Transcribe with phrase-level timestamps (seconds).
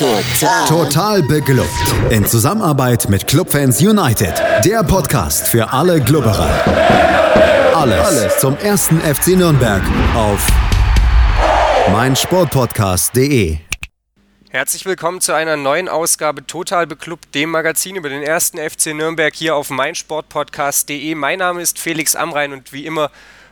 [0.00, 0.66] Total.
[0.66, 1.68] Total beglückt.
[2.08, 4.32] In Zusammenarbeit mit Clubfans United.
[4.64, 6.48] Der Podcast für alle Glubberer.
[7.74, 9.82] Alles, Alles zum ersten FC Nürnberg
[10.14, 10.46] auf
[11.92, 13.58] meinsportpodcast.de.
[14.48, 19.34] Herzlich willkommen zu einer neuen Ausgabe Total Beklubbt, dem Magazin über den ersten FC Nürnberg
[19.34, 21.14] hier auf meinsportpodcast.de.
[21.14, 23.10] Mein Name ist Felix Amrein und wie immer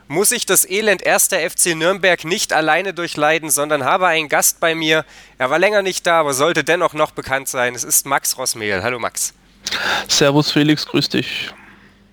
[0.09, 4.73] muss ich das Elend erster FC Nürnberg nicht alleine durchleiden, sondern habe einen Gast bei
[4.73, 5.05] mir.
[5.37, 7.75] Er war länger nicht da, aber sollte dennoch noch bekannt sein.
[7.75, 8.81] Es ist Max Rossmehl.
[8.81, 9.33] Hallo Max.
[10.07, 11.53] Servus Felix, grüß dich.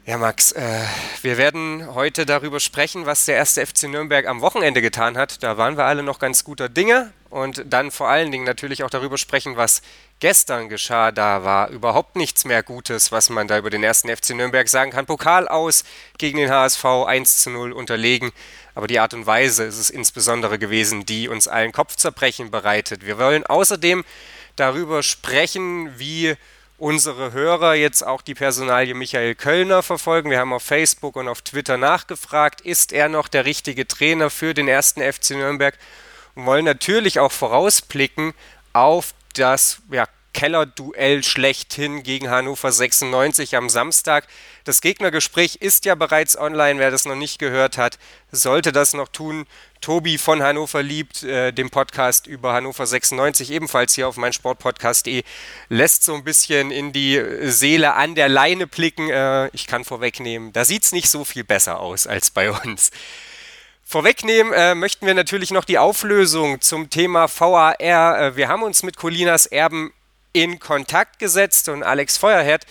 [0.09, 0.85] Ja, Max, äh,
[1.23, 5.43] wir werden heute darüber sprechen, was der erste FC Nürnberg am Wochenende getan hat.
[5.43, 7.13] Da waren wir alle noch ganz guter Dinge.
[7.29, 9.83] Und dann vor allen Dingen natürlich auch darüber sprechen, was
[10.21, 11.11] gestern geschah.
[11.11, 14.93] Da war überhaupt nichts mehr Gutes, was man da über den ersten FC Nürnberg sagen
[14.93, 15.07] kann.
[15.07, 15.83] Pokal aus
[16.19, 18.31] gegen den HSV 1 zu 0 unterlegen.
[18.77, 23.05] Aber die Art und Weise ist es insbesondere gewesen, die uns allen Kopfzerbrechen bereitet.
[23.05, 24.05] Wir wollen außerdem
[24.55, 26.37] darüber sprechen, wie
[26.79, 30.31] unsere Hörer jetzt auch die Personalie Michael Kölner verfolgen.
[30.31, 34.55] Wir haben auf Facebook und auf Twitter nachgefragt, ist er noch der richtige Trainer für
[34.55, 35.79] den ersten FC Nürnberg?
[36.35, 38.35] Und wollen natürlich auch vorausblicken
[38.73, 40.07] auf das ja,
[40.37, 44.27] Kellerduell schlechthin gegen Hannover 96 am Samstag.
[44.65, 47.99] Das Gegnergespräch ist ja bereits online, wer das noch nicht gehört hat,
[48.33, 49.47] sollte das noch tun.
[49.81, 55.23] Tobi von Hannover liebt äh, den Podcast über Hannover 96, ebenfalls hier auf meinsportpodcast.de,
[55.71, 59.09] lässt so ein bisschen in die Seele an der Leine blicken.
[59.09, 62.91] Äh, ich kann vorwegnehmen, da sieht es nicht so viel besser aus als bei uns.
[63.83, 67.81] Vorwegnehmen äh, möchten wir natürlich noch die Auflösung zum Thema VAR.
[67.81, 69.95] Äh, wir haben uns mit Colinas Erben
[70.37, 72.67] in Kontakt gesetzt und Alex Feuerherd,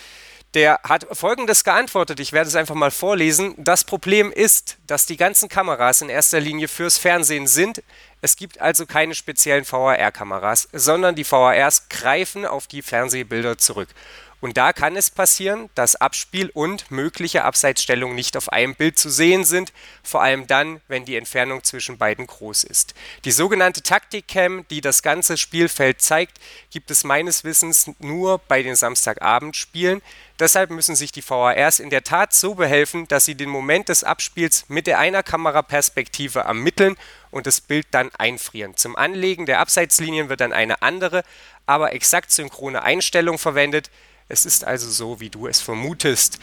[0.54, 2.20] der hat Folgendes geantwortet.
[2.20, 3.56] Ich werde es einfach mal vorlesen.
[3.58, 7.82] Das Problem ist, dass die ganzen Kameras in erster Linie fürs Fernsehen sind.
[8.22, 13.90] Es gibt also keine speziellen VAR-Kameras, sondern die VARs greifen auf die Fernsehbilder zurück.
[14.42, 19.10] Und da kann es passieren, dass Abspiel und mögliche Abseitsstellung nicht auf einem Bild zu
[19.10, 19.74] sehen sind,
[20.04, 22.94] vor allem dann, wenn die Entfernung zwischen beiden groß ist.
[23.24, 28.76] Die sogenannte Taktikcam, die das ganze Spielfeld zeigt, gibt es meines Wissens nur bei den
[28.76, 30.02] Samstagabendspielen.
[30.38, 34.04] Deshalb müssen sich die VARs in der Tat so behelfen, dass sie den Moment des
[34.04, 36.98] Abspiels mit der einer Kameraperspektive ermitteln
[37.32, 38.76] und das Bild dann einfrieren.
[38.76, 41.24] Zum Anlegen der Abseitslinien wird dann eine andere,
[41.66, 43.90] aber exakt synchrone Einstellung verwendet.
[44.28, 46.40] Es ist also so, wie du es vermutest.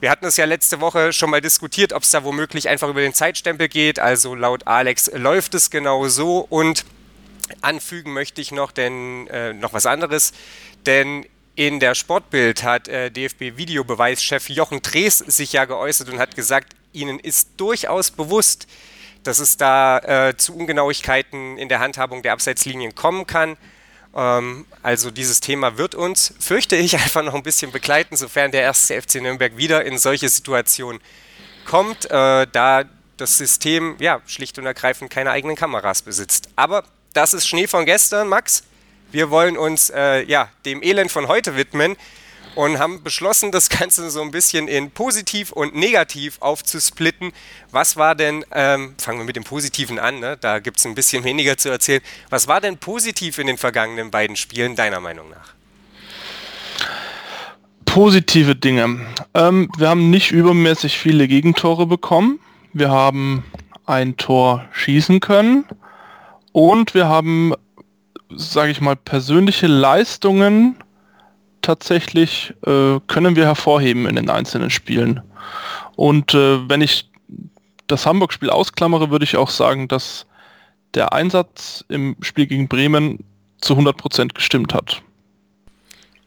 [0.00, 3.00] Wir hatten es ja letzte Woche schon mal diskutiert, ob es da womöglich einfach über
[3.00, 3.98] den Zeitstempel geht.
[3.98, 6.40] Also laut Alex läuft es genau so.
[6.40, 6.84] Und
[7.62, 10.32] anfügen möchte ich noch, denn, äh, noch was anderes.
[10.84, 16.74] Denn in der Sportbild hat äh, DFB-Videobeweischef Jochen Drees sich ja geäußert und hat gesagt,
[16.92, 18.66] ihnen ist durchaus bewusst,
[19.22, 19.98] dass es da
[20.28, 23.56] äh, zu Ungenauigkeiten in der Handhabung der Abseitslinien kommen kann.
[24.14, 28.62] Ähm, also dieses Thema wird uns, fürchte ich, einfach noch ein bisschen begleiten, sofern der
[28.62, 31.00] erste FC Nürnberg wieder in solche Situationen
[31.64, 32.84] kommt, äh, da
[33.16, 36.48] das System ja schlicht und ergreifend keine eigenen Kameras besitzt.
[36.56, 38.64] Aber das ist Schnee von gestern, Max.
[39.12, 41.96] Wir wollen uns äh, ja dem Elend von heute widmen
[42.54, 47.32] und haben beschlossen, das Ganze so ein bisschen in positiv und negativ aufzusplitten.
[47.70, 50.36] Was war denn, ähm, fangen wir mit dem Positiven an, ne?
[50.40, 52.00] da gibt es ein bisschen weniger zu erzählen.
[52.30, 55.54] Was war denn positiv in den vergangenen beiden Spielen, deiner Meinung nach?
[57.84, 59.06] Positive Dinge.
[59.34, 62.40] Ähm, wir haben nicht übermäßig viele Gegentore bekommen.
[62.72, 63.44] Wir haben
[63.86, 65.64] ein Tor schießen können
[66.52, 67.52] und wir haben,
[68.30, 70.76] sage ich mal, persönliche Leistungen
[71.64, 75.22] tatsächlich äh, können wir hervorheben in den einzelnen Spielen.
[75.96, 77.10] Und äh, wenn ich
[77.86, 80.26] das Hamburg-Spiel ausklammere, würde ich auch sagen, dass
[80.94, 83.24] der Einsatz im Spiel gegen Bremen
[83.60, 85.02] zu 100% gestimmt hat.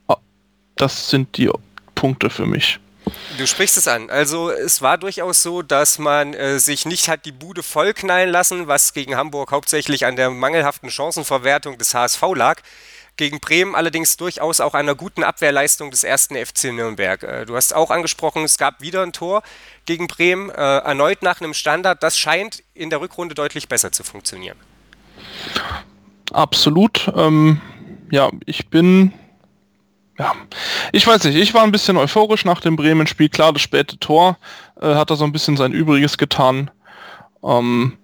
[0.08, 0.18] Ah,
[0.76, 1.50] das sind die
[1.96, 2.80] Punkte für mich.
[3.38, 4.10] Du sprichst es an.
[4.10, 8.68] Also es war durchaus so, dass man äh, sich nicht hat die Bude vollknallen lassen,
[8.68, 12.62] was gegen Hamburg hauptsächlich an der mangelhaften Chancenverwertung des HSV lag
[13.18, 17.24] gegen Bremen allerdings durchaus auch einer guten Abwehrleistung des ersten FC Nürnberg.
[17.24, 19.44] Äh, du hast auch angesprochen, es gab wieder ein Tor
[19.86, 22.04] gegen Bremen, äh, erneut nach einem Standard.
[22.04, 24.58] Das scheint in der Rückrunde deutlich besser zu funktionieren.
[26.32, 27.12] Absolut.
[27.16, 27.62] Ähm,
[28.12, 29.14] ja, ich bin
[30.20, 30.34] ja,
[30.92, 33.30] ich weiß nicht, ich war ein bisschen euphorisch nach dem Bremen-Spiel.
[33.30, 34.38] Klar, das späte Tor
[34.82, 36.72] äh, hat da so ein bisschen sein Übriges getan.
[37.44, 37.98] Ähm,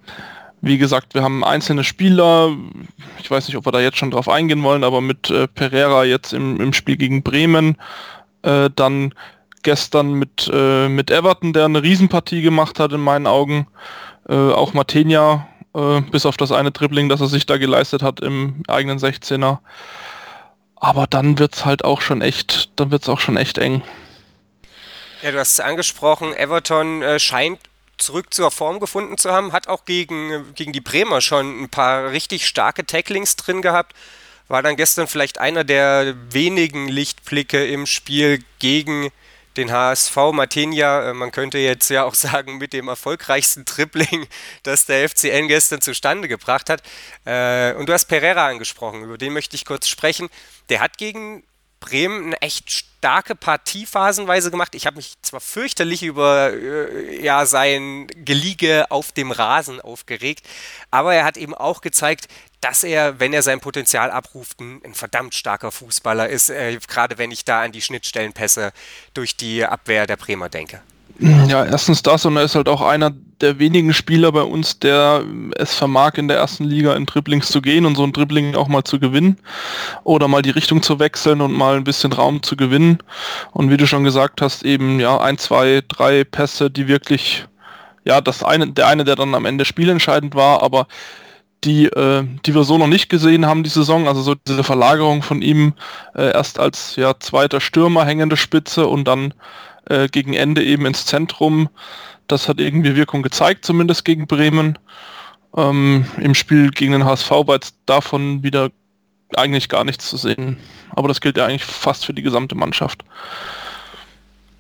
[0.64, 2.56] wie gesagt, wir haben einzelne Spieler,
[3.20, 6.06] ich weiß nicht, ob wir da jetzt schon drauf eingehen wollen, aber mit äh, Pereira
[6.06, 7.76] jetzt im, im Spiel gegen Bremen,
[8.44, 9.14] äh, dann
[9.62, 13.68] gestern mit, äh, mit Everton, der eine Riesenpartie gemacht hat in meinen Augen,
[14.30, 18.22] äh, auch Matenia, äh, bis auf das eine Dribbling, das er sich da geleistet hat
[18.22, 19.58] im eigenen 16er.
[20.78, 23.82] Aber dann wird es halt auch schon echt, dann wird es auch schon echt eng.
[25.24, 27.60] Ja, du hast es angesprochen, Everton äh, scheint
[27.98, 32.12] zurück zur Form gefunden zu haben, hat auch gegen, gegen die Bremer schon ein paar
[32.12, 33.94] richtig starke Tacklings drin gehabt.
[34.48, 39.10] War dann gestern vielleicht einer der wenigen Lichtblicke im Spiel gegen
[39.58, 40.16] den HSV.
[40.34, 44.28] Martinia, äh, man könnte jetzt ja auch sagen, mit dem erfolgreichsten Tripling,
[44.64, 46.82] das der FCN gestern zustande gebracht hat.
[47.26, 50.30] Äh, und du hast Pereira angesprochen, über den möchte ich kurz sprechen.
[50.70, 51.44] Der hat gegen
[51.84, 54.76] Bremen eine echt starke Partie phasenweise gemacht.
[54.76, 60.46] Ich habe mich zwar fürchterlich über äh, ja, sein Geliege auf dem Rasen aufgeregt,
[60.90, 62.28] aber er hat eben auch gezeigt,
[62.62, 67.18] dass er, wenn er sein Potenzial abruft, ein, ein verdammt starker Fußballer ist, äh, gerade
[67.18, 68.72] wenn ich da an die Schnittstellenpässe
[69.14, 70.82] durch die Abwehr der Bremer denke.
[71.20, 75.24] Ja, erstens das und er ist halt auch einer der wenigen Spieler bei uns, der
[75.58, 78.68] es vermag, in der ersten Liga in Dribblings zu gehen und so ein Dribbling auch
[78.68, 79.38] mal zu gewinnen
[80.04, 83.00] oder mal die Richtung zu wechseln und mal ein bisschen Raum zu gewinnen.
[83.52, 87.46] Und wie du schon gesagt hast, eben ja ein, zwei, drei Pässe, die wirklich,
[88.06, 90.88] ja, das eine, der eine, der dann am Ende spielentscheidend war, aber
[91.64, 95.22] die, äh, die wir so noch nicht gesehen haben die Saison, also so diese Verlagerung
[95.22, 95.74] von ihm
[96.16, 99.34] äh, erst als ja, zweiter Stürmer, hängende Spitze und dann
[99.90, 101.70] äh, gegen Ende eben ins Zentrum.
[102.28, 104.80] Das hat irgendwie Wirkung gezeigt, zumindest gegen Bremen.
[105.56, 108.72] Ähm, Im Spiel gegen den HSV war jetzt davon wieder
[109.36, 110.58] eigentlich gar nichts zu sehen.
[110.92, 113.04] Aber das gilt ja eigentlich fast für die gesamte Mannschaft.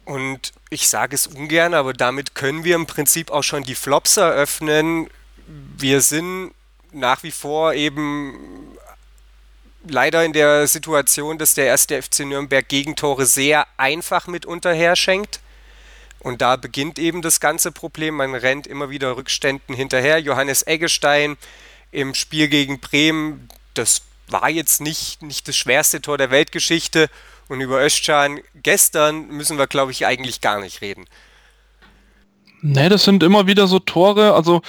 [0.05, 4.17] Und ich sage es ungern, aber damit können wir im Prinzip auch schon die Flops
[4.17, 5.07] eröffnen.
[5.77, 6.51] Wir sind
[6.91, 8.37] nach wie vor eben
[9.87, 15.39] leider in der Situation, dass der erste FC Nürnberg Gegentore sehr einfach mitunter herschenkt.
[16.19, 18.15] Und da beginnt eben das ganze Problem.
[18.15, 20.19] Man rennt immer wieder Rückständen hinterher.
[20.19, 21.37] Johannes Eggestein
[21.91, 27.09] im Spiel gegen Bremen, das war jetzt nicht, nicht das schwerste Tor der Weltgeschichte.
[27.49, 31.05] Und über Özcan gestern müssen wir, glaube ich, eigentlich gar nicht reden.
[32.61, 34.61] Nee, das sind immer wieder so Tore, also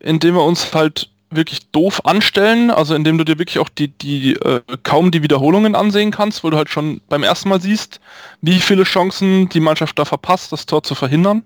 [0.00, 4.32] indem wir uns halt wirklich doof anstellen, also indem du dir wirklich auch die, die
[4.34, 8.00] äh, kaum die Wiederholungen ansehen kannst, weil du halt schon beim ersten Mal siehst,
[8.40, 11.42] wie viele Chancen die Mannschaft da verpasst, das Tor zu verhindern.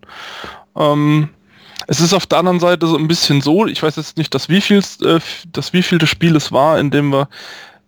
[0.76, 1.30] Ähm,
[1.88, 4.48] es ist auf der anderen Seite so ein bisschen so, ich weiß jetzt nicht, dass
[4.48, 5.18] wie viel äh,
[5.50, 7.28] das wievielte Spiel es war, in dem wir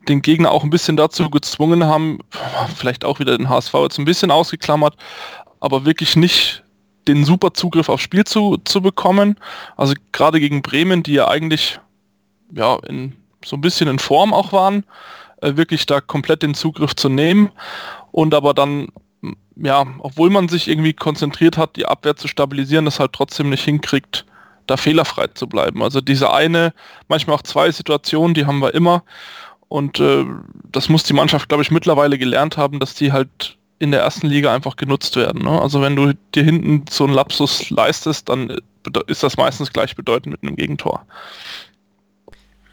[0.08, 2.18] den Gegner auch ein bisschen dazu gezwungen haben,
[2.76, 4.96] vielleicht auch wieder den HSV jetzt ein bisschen ausgeklammert,
[5.60, 6.62] aber wirklich nicht
[7.08, 9.36] den super Zugriff aufs Spiel zu, zu bekommen.
[9.76, 11.78] Also gerade gegen Bremen, die ja eigentlich
[12.52, 13.14] ja, in,
[13.44, 14.84] so ein bisschen in Form auch waren,
[15.40, 17.50] äh, wirklich da komplett den Zugriff zu nehmen
[18.12, 18.88] und aber dann,
[19.56, 23.64] ja, obwohl man sich irgendwie konzentriert hat, die Abwehr zu stabilisieren, das halt trotzdem nicht
[23.64, 24.24] hinkriegt,
[24.66, 25.82] da fehlerfrei zu bleiben.
[25.82, 26.72] Also diese eine,
[27.08, 29.02] manchmal auch zwei Situationen, die haben wir immer
[29.68, 30.24] und äh,
[30.70, 34.28] das muss die Mannschaft, glaube ich, mittlerweile gelernt haben, dass die halt in der ersten
[34.28, 35.42] Liga einfach genutzt werden.
[35.42, 35.60] Ne?
[35.60, 38.60] Also wenn du dir hinten so einen Lapsus leistest, dann äh,
[39.06, 41.04] ist das meistens gleichbedeutend mit einem Gegentor.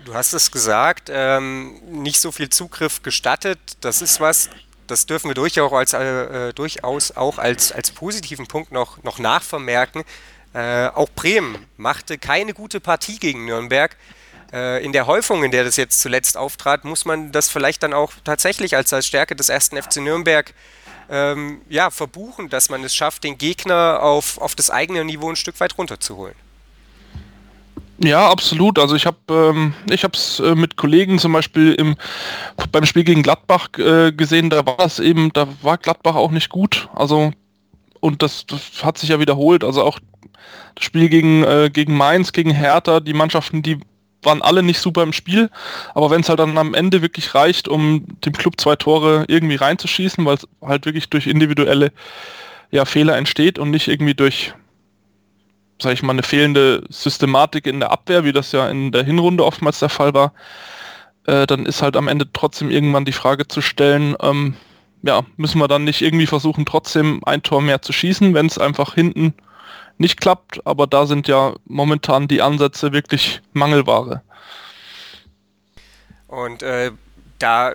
[0.05, 3.59] Du hast es gesagt, ähm, nicht so viel Zugriff gestattet.
[3.81, 4.49] Das ist was,
[4.87, 9.19] das dürfen wir durchaus, als, äh, äh, durchaus auch als, als positiven Punkt noch, noch
[9.19, 10.03] nachvermerken.
[10.53, 13.95] Äh, auch Bremen machte keine gute Partie gegen Nürnberg.
[14.51, 17.93] Äh, in der Häufung, in der das jetzt zuletzt auftrat, muss man das vielleicht dann
[17.93, 20.53] auch tatsächlich als, als Stärke des ersten FC Nürnberg
[21.09, 25.35] ähm, ja, verbuchen, dass man es schafft, den Gegner auf, auf das eigene Niveau ein
[25.35, 26.35] Stück weit runterzuholen.
[28.03, 28.79] Ja, absolut.
[28.79, 31.95] Also ich habe ähm, ich habe es äh, mit Kollegen zum Beispiel im
[32.71, 34.49] beim Spiel gegen Gladbach äh, gesehen.
[34.49, 36.89] Da war das eben, da war Gladbach auch nicht gut.
[36.95, 37.31] Also
[37.99, 39.63] und das, das hat sich ja wiederholt.
[39.63, 39.99] Also auch
[40.75, 43.79] das Spiel gegen äh, gegen Mainz, gegen Hertha, die Mannschaften, die
[44.23, 45.49] waren alle nicht super im Spiel.
[45.93, 49.55] Aber wenn es halt dann am Ende wirklich reicht, um dem Club zwei Tore irgendwie
[49.55, 51.91] reinzuschießen, weil es halt wirklich durch individuelle
[52.71, 54.53] ja, Fehler entsteht und nicht irgendwie durch
[55.81, 59.45] sage ich mal, eine fehlende Systematik in der Abwehr, wie das ja in der Hinrunde
[59.45, 60.33] oftmals der Fall war,
[61.25, 64.55] äh, dann ist halt am Ende trotzdem irgendwann die Frage zu stellen, ähm,
[65.03, 68.57] ja, müssen wir dann nicht irgendwie versuchen, trotzdem ein Tor mehr zu schießen, wenn es
[68.57, 69.33] einfach hinten
[69.97, 74.21] nicht klappt, aber da sind ja momentan die Ansätze wirklich Mangelware.
[76.27, 76.91] Und äh,
[77.39, 77.73] da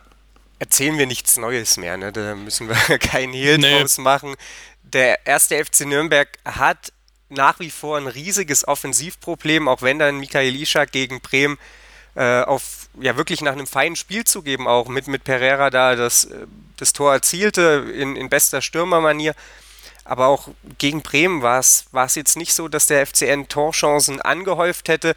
[0.58, 2.12] erzählen wir nichts Neues mehr, ne?
[2.12, 3.80] da müssen wir keinen Hehl nee.
[3.80, 4.34] draus machen.
[4.82, 6.92] Der erste FC Nürnberg hat
[7.28, 11.58] nach wie vor ein riesiges Offensivproblem, auch wenn dann Michael Ischak gegen Bremen
[12.14, 15.96] äh, auf ja wirklich nach einem feinen Spiel zu geben, auch mit, mit Pereira da
[15.96, 19.34] das, äh, das Tor erzielte in, in bester Stürmermanier.
[20.04, 25.14] Aber auch gegen Bremen war es jetzt nicht so, dass der FCN Torchancen angehäuft hätte.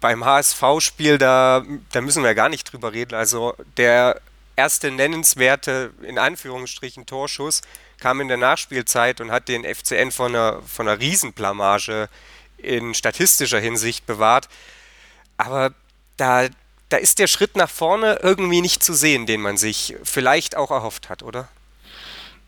[0.00, 3.14] Beim HSV-Spiel, da, da müssen wir gar nicht drüber reden.
[3.14, 4.20] Also der
[4.56, 7.62] erste nennenswerte, in Anführungsstrichen, Torschuss
[7.98, 12.08] kam in der Nachspielzeit und hat den FCN von einer, von einer Riesenblamage
[12.56, 14.48] in statistischer Hinsicht bewahrt.
[15.36, 15.72] Aber
[16.16, 16.48] da,
[16.88, 20.70] da ist der Schritt nach vorne irgendwie nicht zu sehen, den man sich vielleicht auch
[20.70, 21.48] erhofft hat, oder?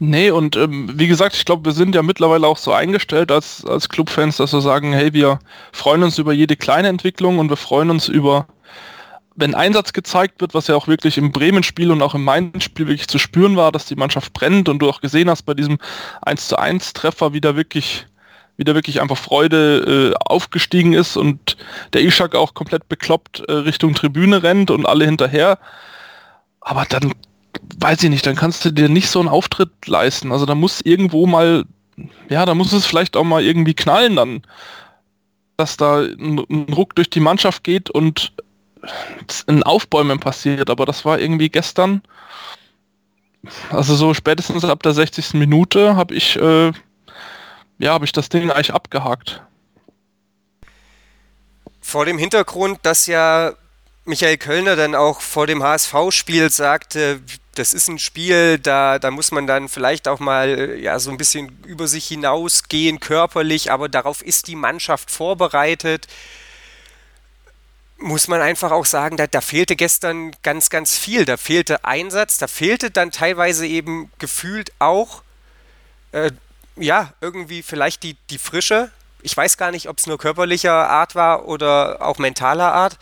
[0.02, 3.66] Nee, und ähm, wie gesagt, ich glaube, wir sind ja mittlerweile auch so eingestellt als,
[3.66, 5.40] als Clubfans, dass wir sagen, hey, wir
[5.73, 8.47] freuen uns über jede kleine Entwicklung und wir freuen uns über,
[9.37, 13.09] wenn Einsatz gezeigt wird, was ja auch wirklich im Bremen-Spiel und auch im Main-Spiel wirklich
[13.09, 15.79] zu spüren war, dass die Mannschaft brennt und du auch gesehen hast bei diesem
[16.23, 18.07] 1 zu 1 Treffer wieder wirklich
[18.57, 21.57] wieder wirklich einfach Freude äh, aufgestiegen ist und
[21.95, 25.59] der Ishak auch komplett bekloppt äh, Richtung Tribüne rennt und alle hinterher.
[26.61, 27.15] Aber dann
[27.79, 30.31] weiß ich nicht, dann kannst du dir nicht so einen Auftritt leisten.
[30.31, 31.65] Also da muss irgendwo mal,
[32.29, 34.43] ja, da muss es vielleicht auch mal irgendwie knallen dann,
[35.57, 38.33] dass da ein, ein Ruck durch die Mannschaft geht und
[39.47, 40.71] ein Aufbäumen passiert.
[40.71, 42.03] Aber das war irgendwie gestern,
[43.71, 45.35] also so spätestens ab der 60.
[45.35, 46.73] Minute habe ich, äh,
[47.79, 49.43] ja, habe ich das Ding eigentlich abgehakt.
[51.81, 53.53] Vor dem Hintergrund, dass ja
[54.05, 57.21] Michael Kölner dann auch vor dem HSV-Spiel sagte,
[57.55, 61.11] das ist ein Spiel, da, da muss man dann vielleicht auch mal äh, ja, so
[61.11, 66.07] ein bisschen über sich hinausgehen, körperlich, aber darauf ist die Mannschaft vorbereitet.
[68.00, 71.25] Muss man einfach auch sagen, da, da fehlte gestern ganz, ganz viel.
[71.25, 75.23] Da fehlte Einsatz, da fehlte dann teilweise eben gefühlt auch,
[76.12, 76.30] äh,
[76.76, 78.90] ja, irgendwie vielleicht die, die Frische.
[79.23, 82.99] Ich weiß gar nicht, ob es nur körperlicher Art war oder auch mentaler Art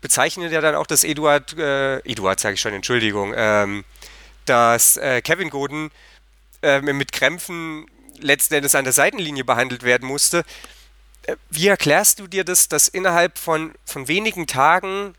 [0.00, 3.84] bezeichnet ja dann auch, dass Eduard, äh, Eduard sage ich schon, Entschuldigung, ähm,
[4.44, 5.90] dass äh, Kevin Goden
[6.62, 7.86] äh, mit Krämpfen
[8.20, 10.44] letzten Endes an der Seitenlinie behandelt werden musste.
[11.50, 15.14] Wie erklärst du dir das, dass innerhalb von, von wenigen Tagen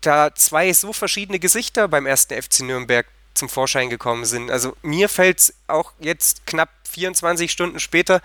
[0.00, 4.50] da zwei so verschiedene Gesichter beim ersten FC Nürnberg zum Vorschein gekommen sind?
[4.50, 8.22] Also mir fällt es auch jetzt knapp 24 Stunden später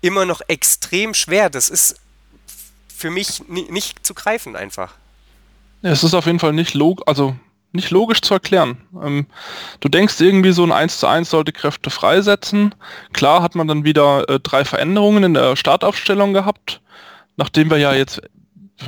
[0.00, 1.50] immer noch extrem schwer.
[1.50, 1.96] Das ist
[2.94, 4.94] für mich nicht zu greifen einfach.
[5.82, 7.36] Es ist auf jeden Fall nicht log also
[7.72, 8.78] nicht logisch zu erklären.
[9.02, 9.26] Ähm,
[9.80, 12.74] du denkst irgendwie so ein 1 zu 1 sollte Kräfte freisetzen.
[13.12, 16.80] Klar hat man dann wieder äh, drei Veränderungen in der Startaufstellung gehabt,
[17.36, 18.20] nachdem wir ja jetzt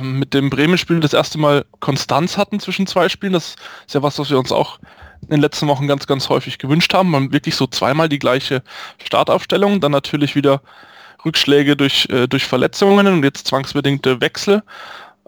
[0.01, 3.33] mit dem Bremen-Spiel das erste Mal Konstanz hatten zwischen zwei Spielen.
[3.33, 3.55] Das
[3.87, 4.79] ist ja was, was wir uns auch
[5.21, 7.11] in den letzten Wochen ganz, ganz häufig gewünscht haben.
[7.11, 8.63] Man wirklich so zweimal die gleiche
[9.03, 10.61] Startaufstellung, dann natürlich wieder
[11.25, 14.63] Rückschläge durch, äh, durch Verletzungen und jetzt zwangsbedingte Wechsel.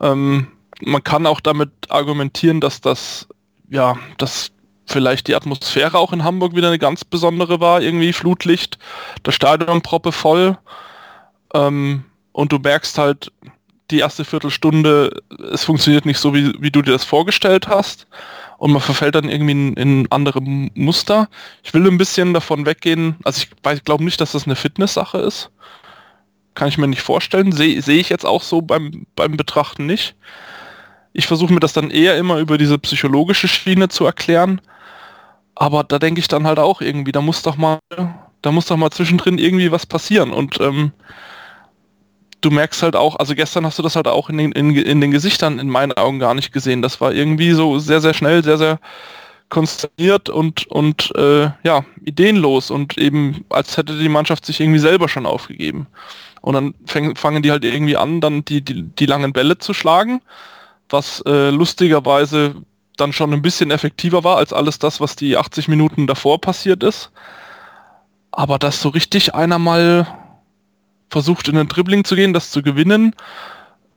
[0.01, 0.47] Ähm,
[0.81, 3.27] man kann auch damit argumentieren, dass das,
[3.75, 4.51] ja, dass
[4.87, 8.77] vielleicht die Atmosphäre auch in Hamburg wieder eine ganz besondere war, irgendwie Flutlicht,
[9.23, 10.57] das Stadion proppe voll.
[11.53, 13.31] Ähm, und du merkst halt,
[13.91, 18.07] die erste Viertelstunde, es funktioniert nicht so, wie, wie du dir das vorgestellt hast.
[18.57, 21.29] Und man verfällt dann irgendwie in, in andere Muster.
[21.61, 25.51] Ich will ein bisschen davon weggehen, also ich glaube nicht, dass das eine Fitness-Sache ist
[26.55, 27.51] kann ich mir nicht vorstellen.
[27.51, 30.15] Sehe seh ich jetzt auch so beim, beim Betrachten nicht.
[31.17, 34.59] Ich versuche mir das dann eher immer über diese psychologische Schiene zu erklären.
[35.55, 37.79] Aber da denke ich dann halt auch irgendwie, da muss doch mal,
[38.41, 40.31] da muss doch mal zwischendrin irgendwie was passieren.
[40.33, 40.91] Und ähm,
[42.41, 44.99] du merkst halt auch, also gestern hast du das halt auch in den, in, in
[44.99, 46.81] den Gesichtern in meinen Augen gar nicht gesehen.
[46.81, 48.79] Das war irgendwie so sehr, sehr schnell, sehr, sehr
[49.47, 55.07] konsterniert und, und äh, ja, ideenlos und eben als hätte die Mannschaft sich irgendwie selber
[55.07, 55.87] schon aufgegeben.
[56.41, 59.73] Und dann fäng, fangen die halt irgendwie an, dann die, die, die langen Bälle zu
[59.73, 60.21] schlagen,
[60.89, 62.55] was äh, lustigerweise
[62.97, 66.83] dann schon ein bisschen effektiver war als alles das, was die 80 Minuten davor passiert
[66.83, 67.11] ist.
[68.31, 70.07] Aber dass so richtig einer mal
[71.09, 73.15] versucht in den Dribbling zu gehen, das zu gewinnen,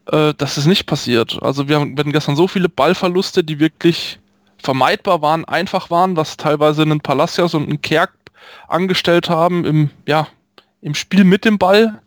[0.07, 1.39] äh, das ist nicht passiert.
[1.43, 4.19] Also wir hatten gestern so viele Ballverluste, die wirklich
[4.61, 8.13] vermeidbar waren, einfach waren, was teilweise einen Palacios und einen Kerk
[8.67, 10.27] angestellt haben im, ja,
[10.81, 12.01] im Spiel mit dem Ball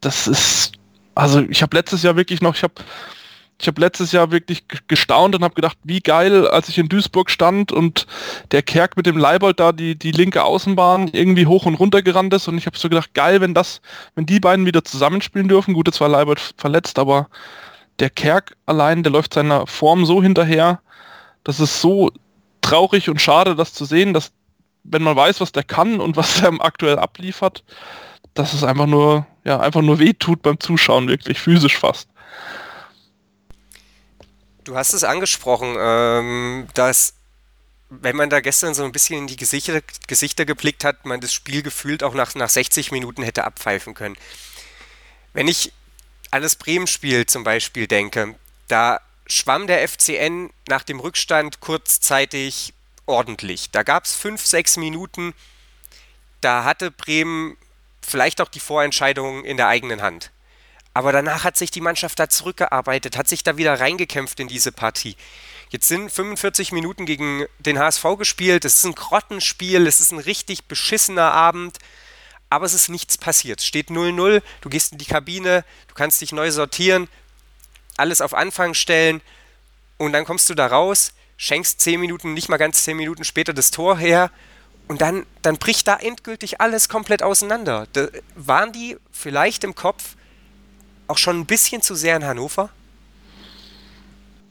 [0.00, 0.72] das ist,
[1.14, 2.74] also ich habe letztes Jahr wirklich noch, ich habe
[3.60, 7.30] ich habe letztes Jahr wirklich gestaunt und habe gedacht, wie geil, als ich in Duisburg
[7.30, 8.06] stand und
[8.52, 12.32] der Kerk mit dem Leibold da die, die linke Außenbahn irgendwie hoch und runter gerannt
[12.32, 13.82] ist und ich habe so gedacht, geil, wenn das,
[14.14, 15.74] wenn die beiden wieder zusammenspielen dürfen.
[15.74, 17.28] Gut, jetzt war Leibold verletzt, aber
[17.98, 20.80] der Kerk allein, der läuft seiner Form so hinterher,
[21.44, 22.10] das ist so
[22.62, 24.32] traurig und schade, das zu sehen, dass
[24.84, 27.62] wenn man weiß, was der kann und was er aktuell abliefert,
[28.32, 32.08] dass es einfach nur, ja, einfach nur weh tut beim Zuschauen, wirklich physisch fast.
[34.64, 37.14] Du hast es angesprochen, ähm, dass
[37.88, 41.32] wenn man da gestern so ein bisschen in die Gesichter, Gesichter geblickt hat, man das
[41.32, 44.16] Spiel gefühlt auch nach, nach 60 Minuten hätte abpfeifen können.
[45.32, 45.72] Wenn ich
[46.30, 48.36] an das Bremen-Spiel zum Beispiel denke,
[48.68, 52.74] da schwamm der FCN nach dem Rückstand kurzzeitig
[53.06, 53.70] ordentlich.
[53.70, 55.34] Da gab es fünf, sechs Minuten,
[56.40, 57.56] da hatte Bremen
[58.02, 60.30] vielleicht auch die Vorentscheidung in der eigenen Hand.
[61.00, 64.70] Aber danach hat sich die Mannschaft da zurückgearbeitet, hat sich da wieder reingekämpft in diese
[64.70, 65.16] Partie.
[65.70, 68.66] Jetzt sind 45 Minuten gegen den HSV gespielt.
[68.66, 71.78] Es ist ein Grottenspiel, es ist ein richtig beschissener Abend.
[72.50, 73.60] Aber es ist nichts passiert.
[73.60, 77.08] Es steht 0-0, du gehst in die Kabine, du kannst dich neu sortieren,
[77.96, 79.22] alles auf Anfang stellen
[79.96, 83.54] und dann kommst du da raus, schenkst 10 Minuten, nicht mal ganz 10 Minuten später
[83.54, 84.30] das Tor her
[84.86, 87.86] und dann, dann bricht da endgültig alles komplett auseinander.
[87.94, 90.16] Da, waren die vielleicht im Kopf
[91.10, 92.70] auch schon ein bisschen zu sehr in Hannover?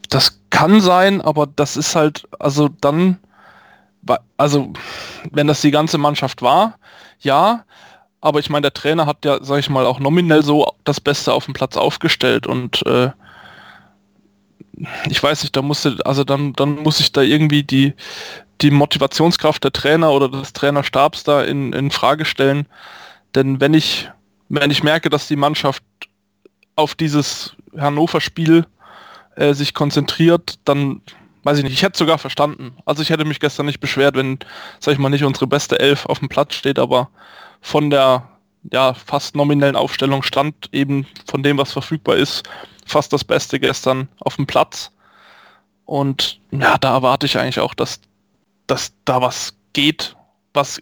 [0.08, 3.18] Das kann sein, aber das ist halt, also dann,
[4.36, 4.72] also
[5.30, 6.78] wenn das die ganze Mannschaft war,
[7.20, 7.64] ja,
[8.20, 11.32] aber ich meine, der Trainer hat ja, sag ich mal, auch nominell so das Beste
[11.32, 13.10] auf dem Platz aufgestellt und äh,
[15.08, 17.94] ich weiß nicht, da musste, also dann, dann muss ich da irgendwie die,
[18.60, 22.66] die Motivationskraft der Trainer oder des Trainerstabs da in, in Frage stellen.
[23.34, 24.10] Denn wenn ich,
[24.48, 25.82] wenn ich merke, dass die Mannschaft
[26.80, 28.66] auf dieses Hannover-Spiel
[29.36, 31.02] äh, sich konzentriert, dann
[31.44, 32.76] weiß ich nicht, ich hätte sogar verstanden.
[32.84, 34.38] Also ich hätte mich gestern nicht beschwert, wenn,
[34.78, 37.08] sag ich mal, nicht unsere beste Elf auf dem Platz steht, aber
[37.60, 38.28] von der
[38.72, 42.48] ja, fast nominellen Aufstellung stand eben von dem, was verfügbar ist,
[42.84, 44.90] fast das Beste gestern auf dem Platz.
[45.86, 48.00] Und ja, da erwarte ich eigentlich auch, dass,
[48.66, 50.14] dass da was geht,
[50.52, 50.80] was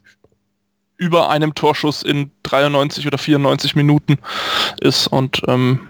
[0.98, 4.18] über einem Torschuss in 93 oder 94 Minuten
[4.80, 5.06] ist.
[5.06, 5.88] Und ähm,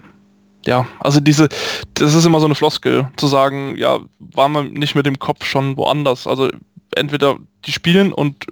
[0.65, 1.49] ja, also diese,
[1.95, 5.45] das ist immer so eine Floskel, zu sagen, ja, waren wir nicht mit dem Kopf
[5.45, 6.27] schon woanders.
[6.27, 6.49] Also
[6.95, 8.45] entweder die spielen und,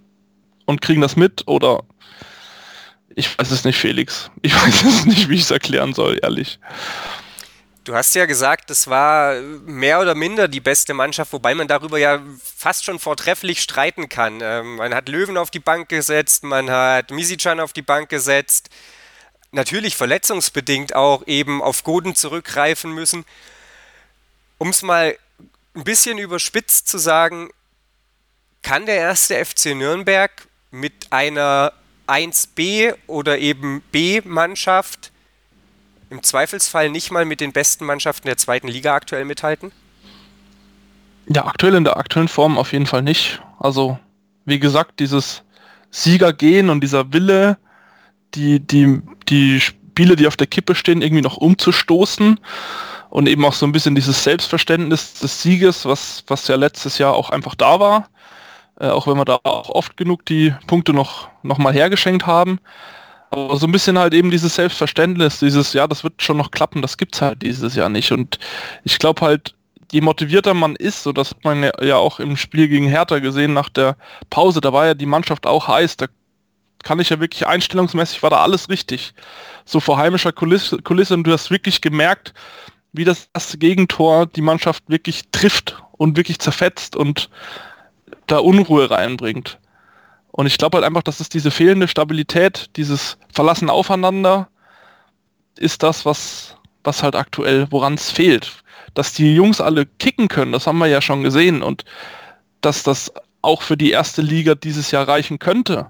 [0.65, 1.83] und kriegen das mit oder
[3.15, 4.29] ich weiß es nicht, Felix.
[4.41, 6.59] Ich weiß es nicht, wie ich es erklären soll, ehrlich.
[7.87, 11.97] Du hast ja gesagt, es war mehr oder minder die beste Mannschaft, wobei man darüber
[11.97, 14.41] ja fast schon vortrefflich streiten kann.
[14.41, 18.69] Ähm, man hat Löwen auf die Bank gesetzt, man hat Misicjan auf die Bank gesetzt,
[19.53, 23.23] natürlich verletzungsbedingt auch eben auf Goden zurückgreifen müssen.
[24.57, 25.17] Um es mal
[25.73, 27.51] ein bisschen überspitzt zu sagen,
[28.63, 31.71] kann der erste FC Nürnberg mit einer
[32.05, 35.13] 1b oder eben B-Mannschaft
[36.09, 39.71] im Zweifelsfall nicht mal mit den besten Mannschaften der zweiten Liga aktuell mithalten?
[41.27, 43.41] Ja, aktuell in der aktuellen Form auf jeden Fall nicht.
[43.59, 43.99] Also,
[44.45, 45.43] wie gesagt, dieses
[45.91, 47.57] Siegergehen und dieser Wille,
[48.33, 52.39] die, die, die Spiele, die auf der Kippe stehen, irgendwie noch umzustoßen
[53.09, 57.13] und eben auch so ein bisschen dieses Selbstverständnis des Sieges, was, was ja letztes Jahr
[57.13, 58.09] auch einfach da war,
[58.79, 62.59] äh, auch wenn wir da auch oft genug die Punkte noch, noch mal hergeschenkt haben.
[63.29, 66.81] Aber so ein bisschen halt eben dieses Selbstverständnis, dieses, ja, das wird schon noch klappen,
[66.81, 68.11] das gibt's halt dieses Jahr nicht.
[68.11, 68.39] Und
[68.83, 69.53] ich glaube halt,
[69.91, 73.53] je motivierter man ist, so das hat man ja auch im Spiel gegen Hertha gesehen
[73.53, 73.97] nach der
[74.29, 76.07] Pause, da war ja die Mannschaft auch heiß, da
[76.83, 79.13] kann ich ja wirklich einstellungsmäßig war da alles richtig.
[79.65, 82.33] So vor heimischer Kulisse, Kulisse und du hast wirklich gemerkt,
[82.93, 87.29] wie das erste Gegentor die Mannschaft wirklich trifft und wirklich zerfetzt und
[88.27, 89.59] da Unruhe reinbringt.
[90.37, 94.49] Und ich glaube halt einfach, dass es diese fehlende Stabilität, dieses Verlassen aufeinander,
[95.57, 98.51] ist das, was, was halt aktuell, woran es fehlt.
[98.93, 101.63] Dass die Jungs alle kicken können, das haben wir ja schon gesehen.
[101.63, 101.85] Und
[102.61, 105.87] dass das auch für die erste Liga dieses Jahr reichen könnte.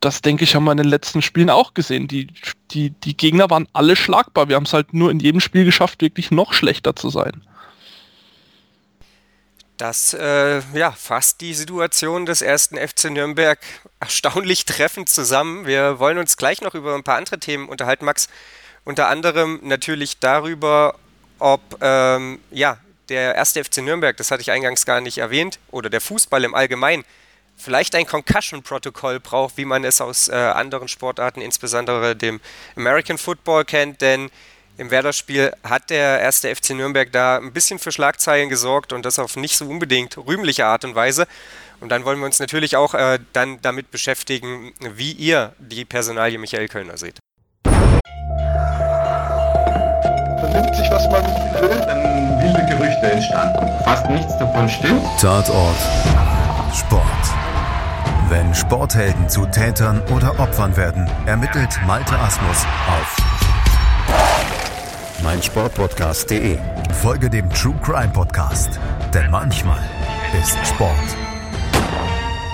[0.00, 2.08] Das denke ich, haben wir in den letzten Spielen auch gesehen.
[2.08, 2.28] Die,
[2.70, 4.48] die, die Gegner waren alle schlagbar.
[4.48, 7.42] Wir haben es halt nur in jedem Spiel geschafft, wirklich noch schlechter zu sein.
[9.76, 13.58] Das äh, ja, fasst die Situation des ersten FC Nürnberg
[14.00, 15.66] erstaunlich treffend zusammen.
[15.66, 18.28] Wir wollen uns gleich noch über ein paar andere Themen unterhalten, Max.
[18.84, 20.96] Unter anderem natürlich darüber,
[21.38, 25.90] ob ähm, ja, der erste FC Nürnberg, das hatte ich eingangs gar nicht erwähnt, oder
[25.90, 27.04] der Fußball im Allgemeinen
[27.56, 32.40] vielleicht ein Concussion-Protokoll braucht, wie man es aus äh, anderen Sportarten, insbesondere dem
[32.76, 34.30] American Football kennt, denn
[34.76, 39.18] im Werder-Spiel hat der erste FC Nürnberg da ein bisschen für Schlagzeilen gesorgt und das
[39.18, 41.26] auf nicht so unbedingt rühmliche Art und Weise.
[41.80, 46.38] Und dann wollen wir uns natürlich auch äh, dann damit beschäftigen, wie ihr die Personalie
[46.38, 47.18] Michael Kölner seht.
[50.38, 51.24] Vernimmt sich, was man
[51.60, 53.84] will, dann wilde Gerüchte entstanden.
[53.84, 55.02] Fast nichts davon stimmt.
[55.20, 55.76] Tatort
[56.74, 57.02] Sport.
[58.28, 63.31] Wenn Sporthelden zu Tätern oder Opfern werden, ermittelt Malte Asmus auf
[65.22, 66.58] meinsportpodcast.de.
[67.00, 68.78] Folge dem True Crime Podcast,
[69.14, 69.80] denn manchmal
[70.40, 71.16] ist Sport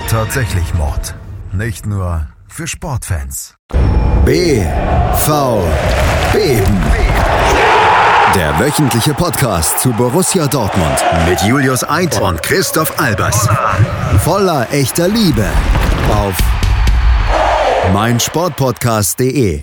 [0.09, 1.15] tatsächlich Mord.
[1.53, 3.55] Nicht nur für Sportfans.
[4.25, 5.63] BV
[6.33, 6.83] Beben.
[8.35, 13.49] Der wöchentliche Podcast zu Borussia Dortmund mit Julius Eid und Christoph Albers.
[14.25, 15.47] Voller echter Liebe
[16.11, 16.35] auf
[17.93, 19.63] meinsportpodcast.de.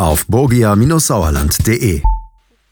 [0.00, 2.02] auf borgia-sauerland.de.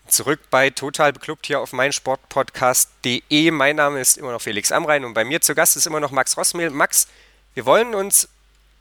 [0.06, 3.50] Zurück bei Total Beklubbt hier auf meinsportpodcast.de.
[3.50, 6.10] Mein Name ist immer noch Felix Amrein und bei mir zu Gast ist immer noch
[6.10, 6.70] Max Rossmehl.
[6.70, 7.06] Max,
[7.52, 8.30] wir wollen uns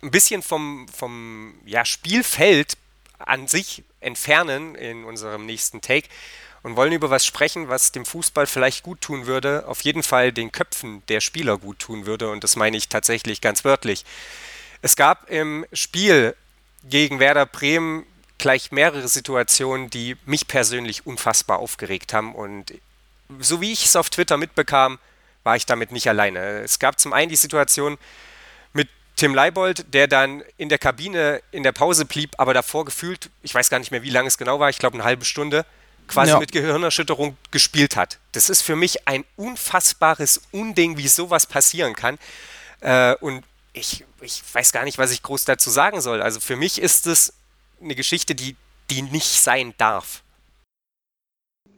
[0.01, 2.77] ein bisschen vom, vom ja, Spielfeld
[3.19, 6.07] an sich entfernen in unserem nächsten Take
[6.63, 10.31] und wollen über was sprechen, was dem Fußball vielleicht gut tun würde, auf jeden Fall
[10.31, 14.05] den Köpfen der Spieler gut tun würde und das meine ich tatsächlich ganz wörtlich.
[14.81, 16.33] Es gab im Spiel
[16.85, 18.05] gegen Werder Bremen
[18.37, 22.73] gleich mehrere Situationen, die mich persönlich unfassbar aufgeregt haben und
[23.39, 24.99] so wie ich es auf Twitter mitbekam,
[25.43, 26.59] war ich damit nicht alleine.
[26.59, 27.97] Es gab zum einen die Situation
[28.73, 33.29] mit Tim Leibold, der dann in der Kabine in der Pause blieb, aber davor gefühlt,
[33.43, 35.65] ich weiß gar nicht mehr, wie lange es genau war, ich glaube eine halbe Stunde,
[36.07, 36.39] quasi ja.
[36.39, 38.19] mit Gehirnerschütterung gespielt hat.
[38.31, 42.17] Das ist für mich ein unfassbares Unding, wie sowas passieren kann.
[42.81, 46.21] Äh, und ich, ich weiß gar nicht, was ich groß dazu sagen soll.
[46.21, 47.33] Also für mich ist es
[47.81, 48.55] eine Geschichte, die,
[48.89, 50.23] die nicht sein darf.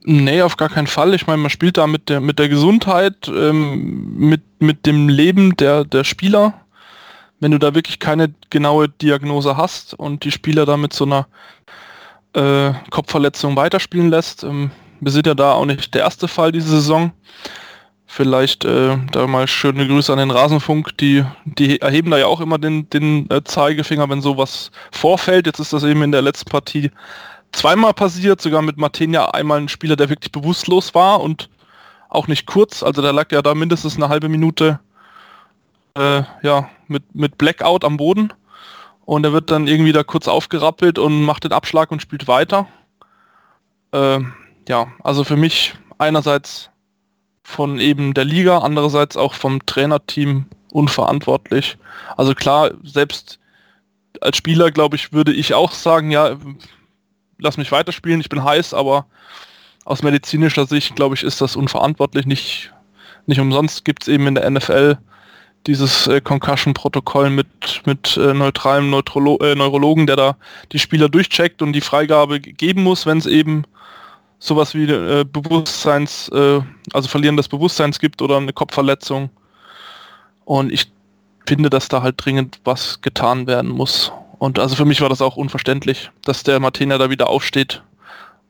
[0.04, 1.14] Nee, auf gar keinen Fall.
[1.14, 5.58] Ich meine, man spielt da mit der, mit der Gesundheit, ähm, mit, mit dem Leben
[5.58, 6.66] der, der Spieler.
[7.42, 11.28] Wenn du da wirklich keine genaue Diagnose hast und die Spieler da mit so einer
[12.34, 14.44] äh, Kopfverletzung weiterspielen lässt.
[14.44, 17.12] Ähm, wir sind ja da auch nicht der erste Fall diese Saison.
[18.12, 20.98] Vielleicht äh, da mal schöne Grüße an den Rasenfunk.
[20.98, 25.46] Die, die erheben da ja auch immer den, den äh, Zeigefinger, wenn sowas vorfällt.
[25.46, 26.90] Jetzt ist das eben in der letzten Partie
[27.52, 31.52] zweimal passiert, sogar mit Martinia einmal ein Spieler, der wirklich bewusstlos war und
[32.10, 32.82] auch nicht kurz.
[32.82, 34.80] Also der lag ja da mindestens eine halbe Minute
[35.94, 38.34] äh, ja, mit, mit Blackout am Boden
[39.06, 42.66] und er wird dann irgendwie da kurz aufgerappelt und macht den Abschlag und spielt weiter.
[43.92, 44.22] Äh,
[44.68, 46.72] ja, also für mich einerseits
[47.50, 51.78] von eben der Liga, andererseits auch vom Trainerteam unverantwortlich.
[52.16, 53.40] Also klar, selbst
[54.22, 56.38] als Spieler, glaube ich, würde ich auch sagen, ja,
[57.40, 59.08] lass mich weiterspielen, ich bin heiß, aber
[59.84, 62.28] aus medizinischer Sicht, glaube ich, ist das unverantwortlich.
[62.28, 62.72] Nicht,
[63.26, 65.00] nicht umsonst gibt es eben in der NFL
[65.66, 70.38] dieses äh, Concussion-Protokoll mit, mit äh, neutralem Neutrolo äh, Neurologen, der da
[70.72, 73.66] die Spieler durchcheckt und die Freigabe geben muss, wenn es eben
[74.40, 76.62] sowas wie äh, Bewusstseins, äh,
[76.94, 79.30] also Verlieren des Bewusstseins gibt oder eine Kopfverletzung.
[80.46, 80.92] Und ich
[81.46, 84.12] finde, dass da halt dringend was getan werden muss.
[84.40, 87.84] Und also für mich war das auch unverständlich, dass der Martina da wieder aufsteht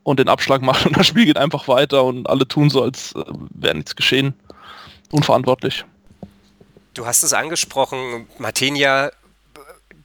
[0.04, 3.14] und den Abschlag macht und das Spiel geht einfach weiter und alle tun so, als
[3.14, 4.34] äh, wäre nichts geschehen.
[5.12, 5.86] Unverantwortlich.
[6.94, 9.12] Du hast es angesprochen, Martenia,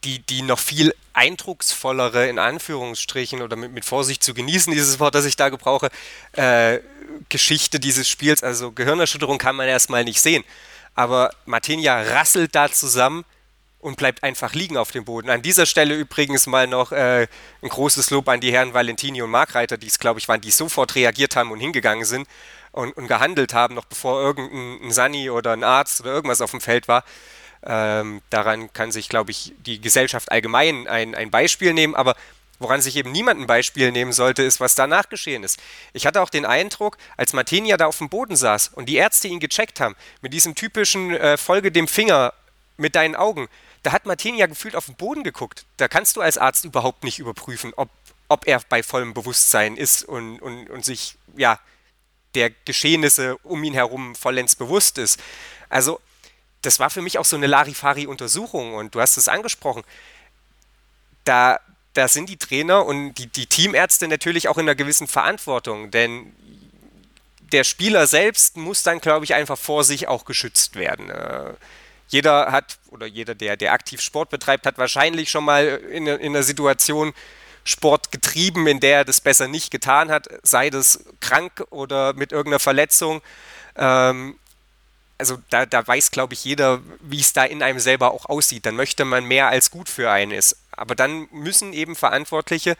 [0.04, 5.14] die, die noch viel eindrucksvollere, in Anführungsstrichen, oder mit, mit Vorsicht zu genießen, dieses Wort,
[5.14, 5.88] das ich da gebrauche,
[6.32, 6.80] äh,
[7.28, 10.44] Geschichte dieses Spiels, also Gehirnerschütterung kann man erstmal nicht sehen.
[10.94, 13.24] Aber Martenia rasselt da zusammen
[13.84, 15.28] und bleibt einfach liegen auf dem Boden.
[15.28, 17.26] An dieser Stelle übrigens mal noch äh,
[17.62, 20.50] ein großes Lob an die Herren Valentini und Markreiter, die es, glaube ich, waren, die
[20.50, 22.26] sofort reagiert haben und hingegangen sind
[22.72, 26.62] und, und gehandelt haben, noch bevor irgendein Sani oder ein Arzt oder irgendwas auf dem
[26.62, 27.04] Feld war.
[27.66, 32.14] Ähm, daran kann sich, glaube ich, die Gesellschaft allgemein ein, ein Beispiel nehmen, aber
[32.58, 35.58] woran sich eben niemand ein Beispiel nehmen sollte, ist, was danach geschehen ist.
[35.92, 39.28] Ich hatte auch den Eindruck, als Martinia da auf dem Boden saß und die Ärzte
[39.28, 42.32] ihn gecheckt haben, mit diesem typischen äh, Folge dem Finger
[42.76, 43.48] mit deinen Augen,
[43.84, 45.66] da hat Martinia gefühlt auf den Boden geguckt.
[45.76, 47.90] Da kannst du als Arzt überhaupt nicht überprüfen, ob,
[48.28, 51.60] ob er bei vollem Bewusstsein ist und, und, und sich, ja,
[52.34, 55.20] der Geschehnisse um ihn herum vollends bewusst ist.
[55.68, 56.00] Also,
[56.64, 59.82] das war für mich auch so eine Larifari-Untersuchung und du hast es angesprochen.
[61.24, 61.58] Da,
[61.94, 66.34] da sind die Trainer und die, die Teamärzte natürlich auch in einer gewissen Verantwortung, denn
[67.52, 71.10] der Spieler selbst muss dann, glaube ich, einfach vor sich auch geschützt werden.
[71.10, 71.54] Äh,
[72.08, 76.34] jeder hat, oder jeder, der, der aktiv Sport betreibt, hat wahrscheinlich schon mal in, in
[76.34, 77.14] einer Situation
[77.64, 82.30] Sport getrieben, in der er das besser nicht getan hat, sei das krank oder mit
[82.30, 83.22] irgendeiner Verletzung.
[83.76, 84.38] Ähm,
[85.18, 88.66] also da, da weiß, glaube ich, jeder, wie es da in einem selber auch aussieht.
[88.66, 90.56] Dann möchte man mehr als gut für einen ist.
[90.72, 92.76] Aber dann müssen eben Verantwortliche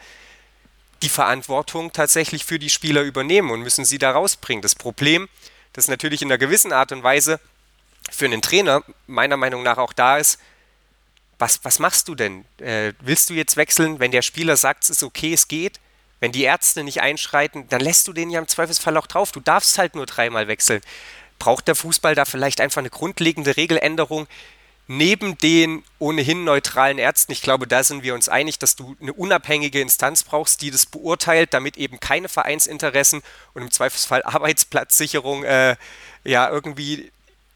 [1.01, 4.61] die Verantwortung tatsächlich für die Spieler übernehmen und müssen sie da rausbringen.
[4.61, 5.29] Das Problem,
[5.73, 7.39] das natürlich in einer gewissen Art und Weise
[8.11, 10.39] für einen Trainer meiner Meinung nach auch da ist,
[11.37, 12.45] was, was machst du denn?
[12.59, 15.79] Äh, willst du jetzt wechseln, wenn der Spieler sagt, es ist okay, es geht?
[16.21, 19.33] Wenn die Ärzte nicht einschreiten, dann lässt du den ja im Zweifelsfall auch drauf.
[19.33, 20.81] Du darfst halt nur dreimal wechseln.
[21.39, 24.27] Braucht der Fußball da vielleicht einfach eine grundlegende Regeländerung,
[24.87, 29.13] neben den ohnehin neutralen Ärzten, ich glaube, da sind wir uns einig, dass du eine
[29.13, 33.21] unabhängige Instanz brauchst, die das beurteilt, damit eben keine Vereinsinteressen
[33.53, 35.75] und im Zweifelsfall Arbeitsplatzsicherung äh,
[36.23, 37.11] ja irgendwie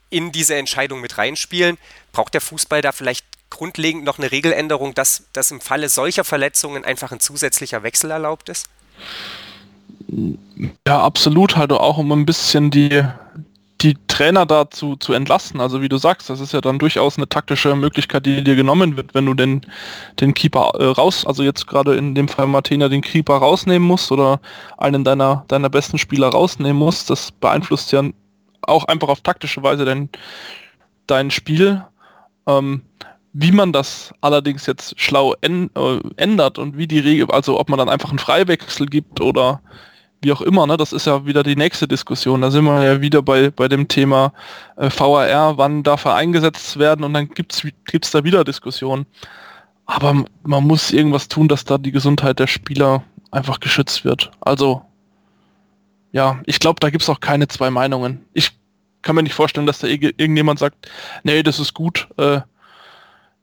[0.10, 1.78] in diese Entscheidung mit reinspielen.
[2.12, 6.84] Braucht der Fußball da vielleicht grundlegend noch eine Regeländerung, dass, dass im Falle solcher Verletzungen
[6.84, 8.68] einfach ein zusätzlicher Wechsel erlaubt ist?
[10.88, 13.04] Ja, absolut, halt auch um ein bisschen die,
[13.82, 15.62] die Trainer dazu zu entlasten.
[15.62, 18.98] Also wie du sagst, das ist ja dann durchaus eine taktische Möglichkeit, die dir genommen
[18.98, 19.62] wird, wenn du den,
[20.20, 24.12] den Keeper äh, raus, also jetzt gerade in dem Fall Martina den Keeper rausnehmen musst
[24.12, 24.42] oder
[24.78, 27.10] einen deiner, deiner besten Spieler rausnehmen musst.
[27.10, 28.04] Das beeinflusst ja
[28.62, 30.10] auch einfach auf taktische Weise dein,
[31.08, 31.84] dein Spiel.
[32.48, 32.82] Ähm,
[33.32, 35.68] wie man das allerdings jetzt schlau äh,
[36.18, 39.62] ändert und wie die Regel, also ob man dann einfach einen Freiwechsel gibt oder
[40.22, 42.42] wie auch immer, ne, das ist ja wieder die nächste Diskussion.
[42.42, 44.34] Da sind wir ja wieder bei, bei dem Thema
[44.76, 49.06] äh, VAR, wann darf er eingesetzt werden und dann gibt es da wieder Diskussionen.
[49.86, 54.32] Aber man muss irgendwas tun, dass da die Gesundheit der Spieler einfach geschützt wird.
[54.42, 54.84] Also,
[56.12, 58.26] ja, ich glaube, da gibt es auch keine zwei Meinungen.
[58.34, 58.52] Ich
[59.02, 60.90] kann mir nicht vorstellen, dass da irgendjemand sagt,
[61.24, 62.08] nee, das ist gut.
[62.18, 62.42] Äh,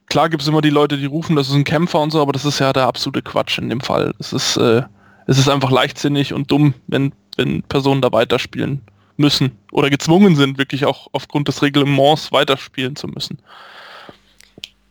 [0.06, 2.32] klar gibt es immer die Leute, die rufen, das ist ein Kämpfer und so, aber
[2.32, 4.14] das ist ja der absolute Quatsch in dem Fall.
[4.18, 4.82] Es ist äh,
[5.26, 8.82] es ist einfach leichtsinnig und dumm, wenn, wenn Personen da weiterspielen
[9.16, 13.38] müssen oder gezwungen sind, wirklich auch aufgrund des Reglements weiterspielen zu müssen.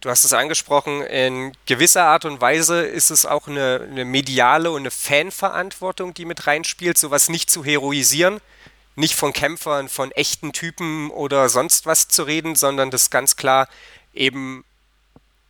[0.02, 4.70] Du hast es angesprochen, in gewisser Art und Weise ist es auch eine, eine mediale
[4.70, 8.40] und eine Fanverantwortung, die mit reinspielt, sowas nicht zu heroisieren,
[8.96, 13.68] nicht von Kämpfern, von echten Typen oder sonst was zu reden, sondern das ganz klar
[14.14, 14.64] eben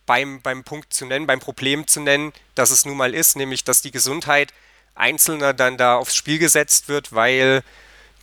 [0.06, 3.64] beim, beim Punkt zu nennen, beim Problem zu nennen, dass es nun mal ist, nämlich
[3.64, 4.54] dass die Gesundheit
[4.96, 7.62] Einzelner dann da aufs Spiel gesetzt wird, weil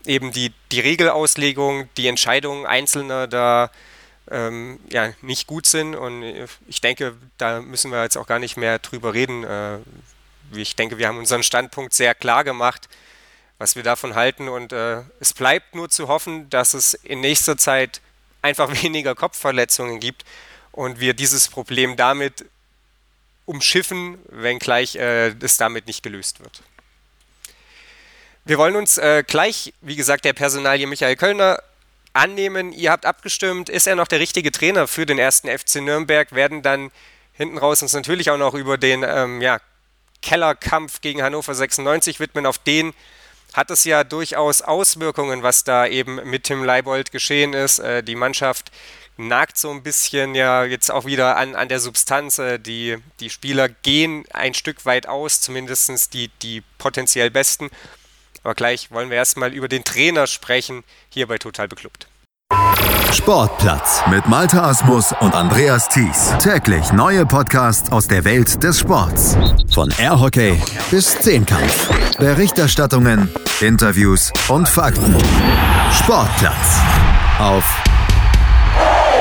[0.06, 3.72] eben die, die Regelauslegung, die Entscheidungen Einzelner da
[4.30, 5.96] ähm, ja, nicht gut sind.
[5.96, 6.24] Und
[6.68, 9.44] ich denke, da müssen wir jetzt auch gar nicht mehr drüber reden.
[9.44, 9.80] Äh,
[10.56, 12.90] ich denke, wir haben unseren Standpunkt sehr klar gemacht,
[13.58, 14.50] was wir davon halten.
[14.50, 18.02] Und äh, es bleibt nur zu hoffen, dass es in nächster Zeit
[18.42, 20.24] einfach weniger Kopfverletzungen gibt
[20.72, 22.46] und wir dieses Problem damit
[23.46, 26.62] umschiffen, wenngleich äh, es damit nicht gelöst wird.
[28.46, 31.60] Wir wollen uns äh, gleich, wie gesagt, der Personalie Michael Kölner
[32.14, 32.72] annehmen.
[32.72, 36.32] Ihr habt abgestimmt, ist er noch der richtige Trainer für den ersten FC Nürnberg?
[36.34, 36.92] Werden dann
[37.34, 39.60] hinten raus uns natürlich auch noch über den ähm, ja,
[40.22, 42.46] Kellerkampf gegen Hannover 96 widmen.
[42.46, 42.94] Auf den
[43.54, 47.80] hat es ja durchaus Auswirkungen, was da eben mit Tim Leibold geschehen ist.
[47.80, 48.72] Äh, die Mannschaft
[49.18, 52.40] nagt so ein bisschen ja jetzt auch wieder an, an der Substanz.
[52.40, 57.70] Äh, die, die Spieler gehen ein Stück weit aus, zumindest die, die potenziell Besten.
[58.44, 62.08] Aber gleich wollen wir erstmal über den Trainer sprechen, hier bei Total Beklubbt.
[63.12, 66.34] Sportplatz mit Malta Asmus und Andreas Thies.
[66.40, 69.38] Täglich neue Podcasts aus der Welt des Sports.
[69.72, 71.90] Von Airhockey bis Zehnkampf.
[72.18, 73.30] Berichterstattungen,
[73.62, 75.16] Interviews und Fakten.
[75.92, 76.80] Sportplatz
[77.40, 77.64] auf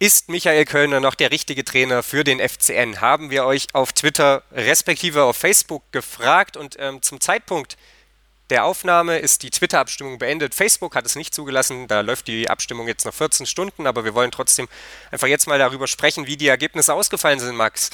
[0.00, 3.00] Ist Michael Kölner noch der richtige Trainer für den FCN?
[3.00, 7.76] Haben wir euch auf Twitter respektive auf Facebook gefragt und ähm, zum Zeitpunkt
[8.50, 10.54] der Aufnahme ist die Twitter-Abstimmung beendet.
[10.54, 14.14] Facebook hat es nicht zugelassen, da läuft die Abstimmung jetzt noch 14 Stunden, aber wir
[14.14, 14.68] wollen trotzdem
[15.10, 17.90] einfach jetzt mal darüber sprechen, wie die Ergebnisse ausgefallen sind, Max.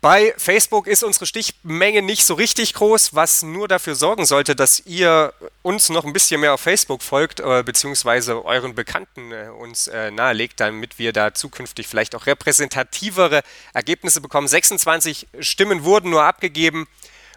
[0.00, 4.80] Bei Facebook ist unsere Stichmenge nicht so richtig groß, was nur dafür sorgen sollte, dass
[4.86, 9.88] ihr uns noch ein bisschen mehr auf Facebook folgt, äh, beziehungsweise euren Bekannten äh, uns
[9.88, 13.42] äh, nahelegt, damit wir da zukünftig vielleicht auch repräsentativere
[13.74, 14.48] Ergebnisse bekommen.
[14.48, 16.88] 26 Stimmen wurden nur abgegeben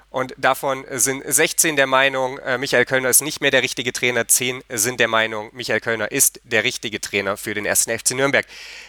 [0.10, 4.26] und davon sind 16 der Meinung, äh, Michael Kölner ist nicht mehr der richtige Trainer,
[4.26, 8.46] 10 sind der Meinung, Michael Kölner ist der richtige Trainer für den ersten FC Nürnberg.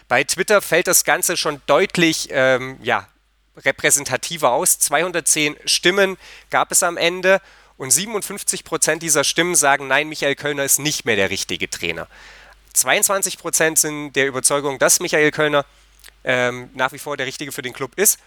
[0.07, 3.09] Bei Twitter fällt das Ganze schon deutlich ähm, ja,
[3.57, 4.79] repräsentativer aus.
[4.79, 6.17] 210 Stimmen
[6.51, 7.41] gab es am Ende
[7.77, 12.07] Und 57 Prozent dieser Stimmen sagen, nein, Michael Kölner ist nicht mehr der richtige Trainer.
[12.73, 15.65] 22 Prozent sind der Überzeugung, dass Michael Kölner
[16.23, 18.19] ähm, nach wie vor der Richtige für den Club ist.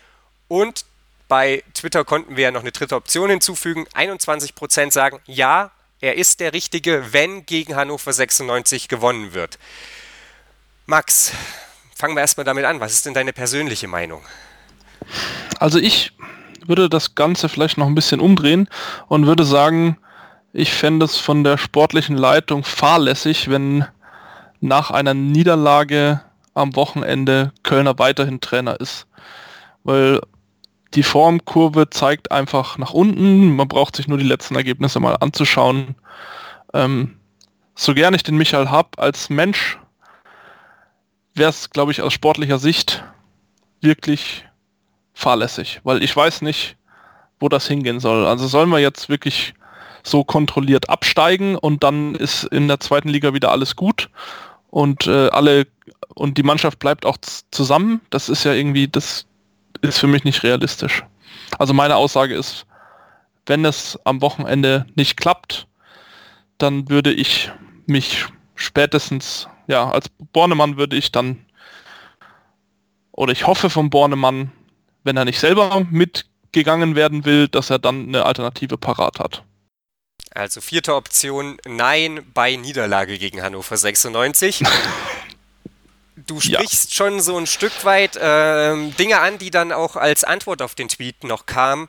[0.47, 0.85] Und
[1.27, 3.85] bei Twitter konnten wir ja noch eine dritte Option hinzufügen.
[3.93, 9.57] 21 Prozent sagen, ja, er ist der Richtige, wenn gegen Hannover 96 gewonnen wird.
[10.85, 11.33] Max,
[11.95, 12.79] fangen wir erstmal damit an.
[12.79, 14.23] Was ist denn deine persönliche Meinung?
[15.59, 16.13] Also ich
[16.65, 18.67] würde das Ganze vielleicht noch ein bisschen umdrehen
[19.07, 19.97] und würde sagen,
[20.53, 23.85] ich fände es von der sportlichen Leitung fahrlässig, wenn
[24.59, 26.21] nach einer Niederlage
[26.53, 29.07] am Wochenende Kölner weiterhin Trainer ist.
[29.83, 30.21] Weil
[30.93, 33.55] die Formkurve zeigt einfach nach unten.
[33.55, 35.95] Man braucht sich nur die letzten Ergebnisse mal anzuschauen.
[36.73, 37.19] Ähm,
[37.75, 39.77] so gern ich den Michael habe als Mensch,
[41.35, 43.03] wäre es, glaube ich, aus sportlicher Sicht
[43.81, 44.46] wirklich
[45.17, 46.77] fahrlässig, weil ich weiß nicht,
[47.39, 48.27] wo das hingehen soll.
[48.27, 49.55] Also sollen wir jetzt wirklich
[50.03, 54.09] so kontrolliert absteigen und dann ist in der zweiten Liga wieder alles gut
[54.69, 55.65] und äh, alle
[56.13, 57.17] und die Mannschaft bleibt auch
[57.51, 58.01] zusammen.
[58.11, 59.25] Das ist ja irgendwie, das
[59.81, 61.03] ist für mich nicht realistisch.
[61.57, 62.65] Also meine Aussage ist,
[63.47, 65.67] wenn es am Wochenende nicht klappt,
[66.59, 67.51] dann würde ich
[67.87, 68.25] mich
[68.55, 71.43] spätestens, ja, als Bornemann würde ich dann,
[73.11, 74.51] oder ich hoffe vom Bornemann,
[75.07, 79.43] wenn er nicht selber mitgegangen werden will, dass er dann eine Alternative parat hat.
[80.35, 84.63] Also vierte Option, nein bei Niederlage gegen Hannover 96.
[86.15, 86.95] du sprichst ja.
[86.95, 90.89] schon so ein Stück weit äh, Dinge an, die dann auch als Antwort auf den
[90.89, 91.87] Tweet noch kamen.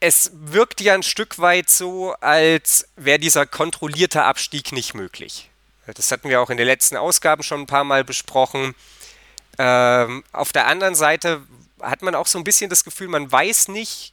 [0.00, 5.50] Es wirkt ja ein Stück weit so, als wäre dieser kontrollierte Abstieg nicht möglich.
[5.92, 8.76] Das hatten wir auch in den letzten Ausgaben schon ein paar Mal besprochen.
[9.58, 11.42] Ähm, auf der anderen Seite
[11.80, 14.12] hat man auch so ein bisschen das Gefühl, man weiß nicht,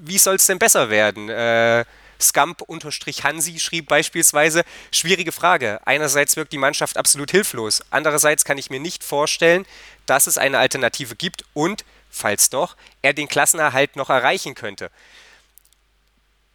[0.00, 1.28] wie soll es denn besser werden.
[1.28, 1.84] Äh,
[2.20, 5.80] Scamp-Hansi schrieb beispielsweise, schwierige Frage.
[5.84, 7.82] Einerseits wirkt die Mannschaft absolut hilflos.
[7.90, 9.64] Andererseits kann ich mir nicht vorstellen,
[10.06, 14.90] dass es eine Alternative gibt und, falls doch, er den Klassenerhalt noch erreichen könnte.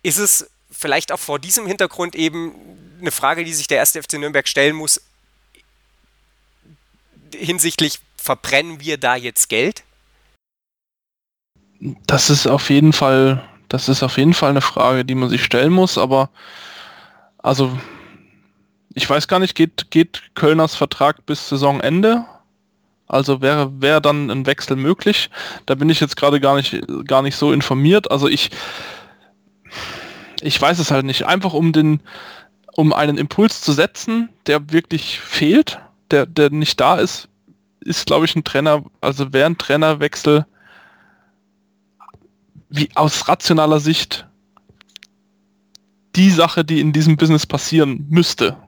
[0.04, 4.14] Ist es vielleicht auch vor diesem Hintergrund eben eine Frage, die sich der erste FC
[4.14, 5.02] Nürnberg stellen muss,
[7.34, 9.84] hinsichtlich, verbrennen wir da jetzt Geld?
[12.08, 15.44] Das ist auf jeden Fall das ist auf jeden Fall eine Frage, die man sich
[15.44, 16.30] stellen muss, aber
[17.38, 17.78] also
[18.94, 22.26] ich weiß gar nicht, geht, geht Kölners Vertrag bis Saisonende?
[23.08, 25.30] Also wäre, wäre dann ein Wechsel möglich?
[25.66, 28.10] Da bin ich jetzt gerade gar nicht, gar nicht so informiert.
[28.10, 28.50] Also ich,
[30.42, 31.26] ich weiß es halt nicht.
[31.26, 32.00] Einfach um den,
[32.74, 37.28] um einen Impuls zu setzen, der wirklich fehlt, der, der nicht da ist,
[37.82, 40.46] ist glaube ich ein Trainer, also wäre ein Trainerwechsel
[42.76, 44.28] wie aus rationaler Sicht
[46.16, 48.58] die Sache, die in diesem Business passieren müsste.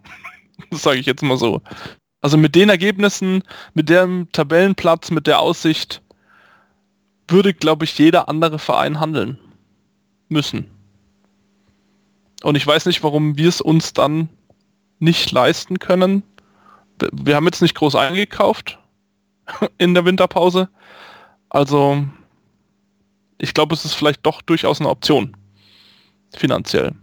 [0.72, 1.62] Das sage ich jetzt mal so.
[2.20, 3.43] Also mit den Ergebnissen,
[3.76, 6.02] mit dem Tabellenplatz, mit der Aussicht,
[7.28, 9.38] würde, glaube ich, jeder andere Verein handeln
[10.30, 10.65] müssen.
[12.41, 14.30] Und ich weiß nicht, warum wir es uns dann
[15.00, 16.24] nicht leisten können.
[17.12, 18.80] Wir haben jetzt nicht groß eingekauft
[19.78, 20.70] in der Winterpause.
[21.50, 22.04] Also
[23.38, 25.36] ich glaube, es ist vielleicht doch durchaus eine Option.
[26.36, 26.93] Finanziell.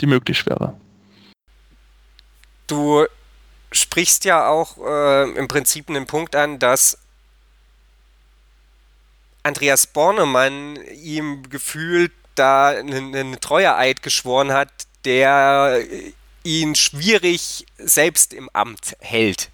[0.00, 0.78] Die möglich wäre.
[2.66, 3.06] Du
[3.72, 6.98] sprichst ja auch äh, im Prinzip einen Punkt an, dass
[9.42, 14.70] Andreas Bornemann ihm gefühlt da einen, einen Treueeid geschworen hat,
[15.04, 15.80] der
[16.42, 19.50] ihn schwierig selbst im Amt hält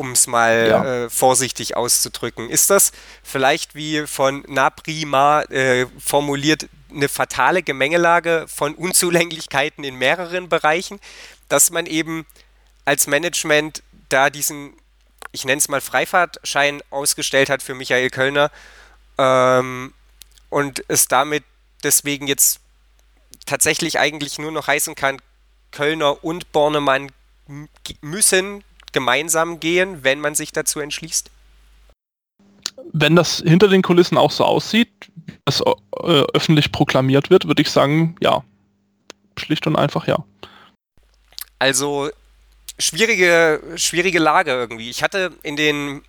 [0.00, 0.84] um es mal ja.
[0.84, 2.48] äh, vorsichtig auszudrücken.
[2.48, 10.48] Ist das vielleicht wie von Naprima äh, formuliert eine fatale Gemengelage von Unzulänglichkeiten in mehreren
[10.48, 11.00] Bereichen,
[11.50, 12.24] dass man eben
[12.86, 14.72] als Management da diesen,
[15.32, 18.50] ich nenne es mal Freifahrtschein ausgestellt hat für Michael Kölner
[19.18, 19.92] ähm,
[20.48, 21.44] und es damit
[21.84, 22.60] deswegen jetzt
[23.44, 25.20] tatsächlich eigentlich nur noch heißen kann,
[25.72, 27.12] Kölner und Bornemann
[28.00, 31.30] müssen gemeinsam gehen, wenn man sich dazu entschließt?
[32.92, 34.90] Wenn das hinter den Kulissen auch so aussieht,
[35.44, 38.42] dass äh, öffentlich proklamiert wird, würde ich sagen, ja.
[39.38, 40.24] Schlicht und einfach ja.
[41.58, 42.10] Also
[42.78, 44.90] schwierige, schwierige Lage irgendwie.
[44.90, 46.02] Ich hatte in den,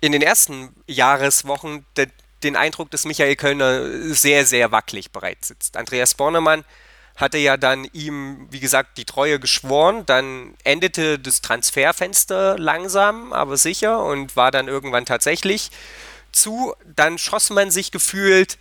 [0.00, 2.08] in den ersten Jahreswochen de,
[2.42, 5.76] den Eindruck, dass Michael Kölner sehr, sehr wackelig bereit sitzt.
[5.76, 6.64] Andreas Bornemann
[7.16, 10.04] hatte ja dann ihm, wie gesagt, die Treue geschworen.
[10.06, 15.70] Dann endete das Transferfenster langsam, aber sicher und war dann irgendwann tatsächlich
[16.32, 16.74] zu.
[16.96, 18.58] Dann schoss man sich gefühlt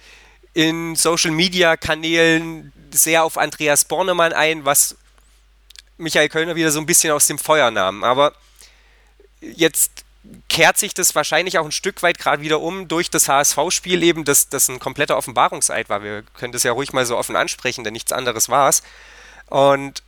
[0.54, 4.98] in Social-Media-Kanälen sehr auf Andreas Bornemann ein, was
[5.98, 8.04] Michael Kölner wieder so ein bisschen aus dem Feuer nahm.
[8.04, 8.34] Aber
[9.40, 10.04] jetzt
[10.50, 14.24] kehrt sich das wahrscheinlich auch ein Stück weit gerade wieder um durch das HSV-Spiel eben,
[14.24, 16.04] dass das ein kompletter Offenbarungseid war.
[16.04, 18.84] Wir können das ja ruhig mal so offen ansprechen, denn nichts anderes war es.
[19.48, 20.04] Und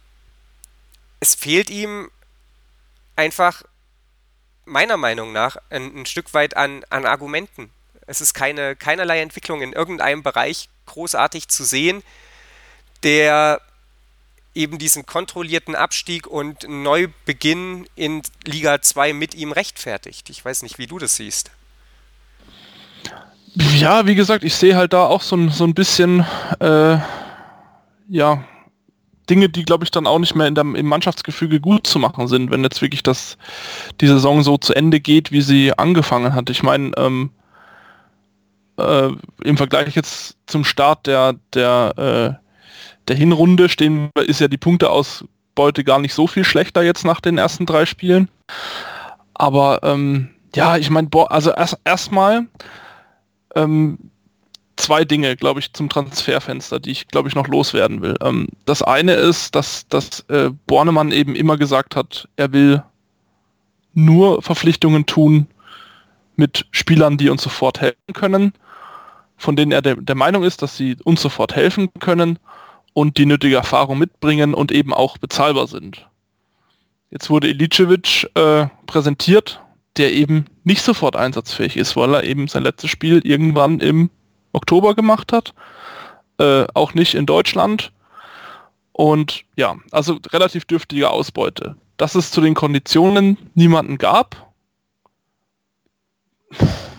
[1.19, 2.11] es fehlt ihm
[3.15, 3.63] einfach
[4.65, 7.71] meiner Meinung nach ein, ein Stück weit an, an Argumenten.
[8.05, 12.03] Es ist keine, keinerlei Entwicklung in irgendeinem Bereich großartig zu sehen,
[13.03, 13.61] der
[14.55, 20.29] eben diesen kontrollierten Abstieg und Neubeginn in Liga 2 mit ihm rechtfertigt.
[20.29, 21.51] Ich weiß nicht, wie du das siehst.
[23.55, 26.25] Ja, wie gesagt, ich sehe halt da auch so, so ein bisschen,
[26.59, 26.97] äh,
[28.09, 28.43] ja,
[29.29, 32.27] Dinge, die, glaube ich, dann auch nicht mehr in der, im Mannschaftsgefüge gut zu machen
[32.27, 33.37] sind, wenn jetzt wirklich das,
[34.01, 36.49] die Saison so zu Ende geht, wie sie angefangen hat.
[36.49, 37.31] Ich meine, ähm,
[38.77, 39.09] äh,
[39.43, 42.42] im Vergleich jetzt zum Start der, der, äh,
[43.07, 47.37] der Hinrunde stehen, ist ja die Punkteausbeute gar nicht so viel schlechter jetzt nach den
[47.37, 48.29] ersten drei Spielen.
[49.33, 52.47] Aber ähm, ja, ich meine, also erst erstmal
[53.55, 53.97] ähm,
[54.75, 58.15] zwei Dinge, glaube ich, zum Transferfenster, die ich, glaube ich, noch loswerden will.
[58.21, 62.83] Ähm, das eine ist, dass, dass äh, Bornemann eben immer gesagt hat, er will
[63.93, 65.47] nur Verpflichtungen tun
[66.35, 68.53] mit Spielern, die uns sofort helfen können,
[69.37, 72.39] von denen er der, der Meinung ist, dass sie uns sofort helfen können
[72.93, 76.07] und die nötige Erfahrung mitbringen und eben auch bezahlbar sind.
[77.09, 79.61] Jetzt wurde Ilicevic äh, präsentiert,
[79.97, 84.09] der eben nicht sofort einsatzfähig ist, weil er eben sein letztes Spiel irgendwann im
[84.51, 85.53] Oktober gemacht hat,
[86.39, 87.91] äh, auch nicht in Deutschland.
[88.91, 91.75] Und ja, also relativ dürftige Ausbeute.
[91.97, 94.51] Dass es zu den Konditionen niemanden gab,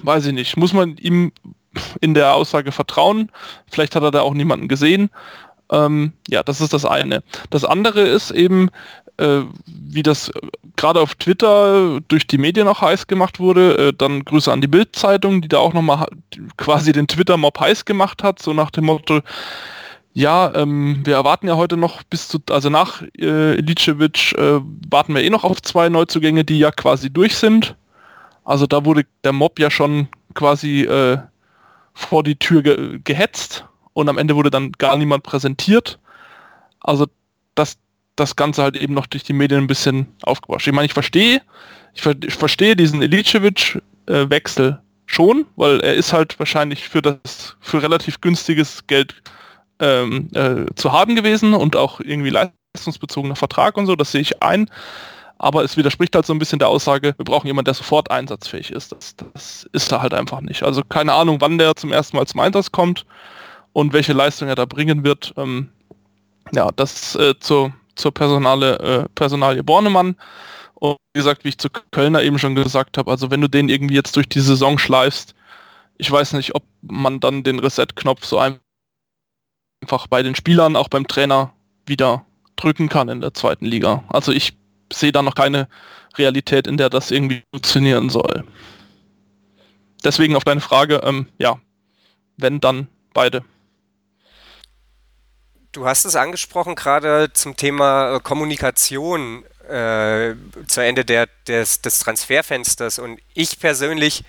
[0.02, 0.56] weiß ich nicht.
[0.56, 1.32] Muss man ihm
[2.00, 3.30] in der Aussage vertrauen?
[3.68, 5.10] Vielleicht hat er da auch niemanden gesehen.
[5.70, 7.22] Ähm, ja, das ist das eine.
[7.50, 8.70] Das andere ist eben,
[9.16, 10.30] äh, wie das
[10.76, 14.68] gerade auf Twitter durch die Medien auch heiß gemacht wurde, äh, dann Grüße an die
[14.68, 16.06] Bild-Zeitung, die da auch nochmal
[16.56, 19.20] quasi den Twitter-Mob heiß gemacht hat, so nach dem Motto,
[20.16, 25.12] ja, ähm, wir erwarten ja heute noch bis zu, also nach äh, Ilicevic äh, warten
[25.12, 27.74] wir eh noch auf zwei Neuzugänge, die ja quasi durch sind.
[28.44, 31.18] Also da wurde der Mob ja schon quasi äh,
[31.94, 35.98] vor die Tür ge gehetzt und am Ende wurde dann gar niemand präsentiert.
[36.80, 37.06] Also
[37.54, 37.78] dass
[38.16, 40.70] das Ganze halt eben noch durch die Medien ein bisschen aufgewaschen.
[40.70, 41.40] Ich meine, ich verstehe,
[41.94, 44.76] ich, ver ich verstehe diesen Ilicevic-Wechsel äh,
[45.06, 49.14] schon, weil er ist halt wahrscheinlich für das für relativ günstiges Geld
[49.80, 54.42] ähm, äh, zu haben gewesen und auch irgendwie leistungsbezogener Vertrag und so, das sehe ich
[54.42, 54.70] ein.
[55.36, 58.70] Aber es widerspricht halt so ein bisschen der Aussage, wir brauchen jemanden, der sofort einsatzfähig
[58.70, 58.92] ist.
[58.92, 60.62] Das, das ist da halt einfach nicht.
[60.62, 63.04] Also keine Ahnung, wann der zum ersten Mal zum Einsatz kommt
[63.74, 65.34] und welche Leistung er da bringen wird.
[65.36, 65.68] Ähm,
[66.54, 70.16] ja, das äh, zur, zur Personale, äh, Personalie Bornemann.
[70.74, 73.68] Und wie gesagt, wie ich zu Kölner eben schon gesagt habe, also wenn du den
[73.68, 75.34] irgendwie jetzt durch die Saison schleifst,
[75.98, 81.06] ich weiß nicht, ob man dann den Reset-Knopf so einfach bei den Spielern, auch beim
[81.06, 81.52] Trainer
[81.86, 82.24] wieder
[82.56, 84.04] drücken kann in der zweiten Liga.
[84.08, 84.56] Also ich
[84.92, 85.68] sehe da noch keine
[86.16, 88.44] Realität, in der das irgendwie funktionieren soll.
[90.04, 91.58] Deswegen auf deine Frage, ähm, ja,
[92.36, 93.44] wenn dann beide.
[95.74, 100.34] Du hast es angesprochen, gerade zum Thema äh, Kommunikation äh,
[100.68, 103.00] zu Ende der, des, des, Transferfensters.
[103.00, 104.22] Und ich persönlich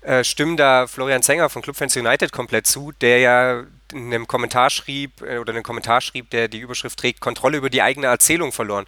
[0.00, 3.60] äh, stimme da Florian Zenger von Clubfans United komplett zu, der ja
[3.92, 7.70] in einem Kommentar schrieb, äh, oder einen Kommentar schrieb, der die Überschrift trägt, Kontrolle über
[7.70, 8.86] die eigene Erzählung verloren.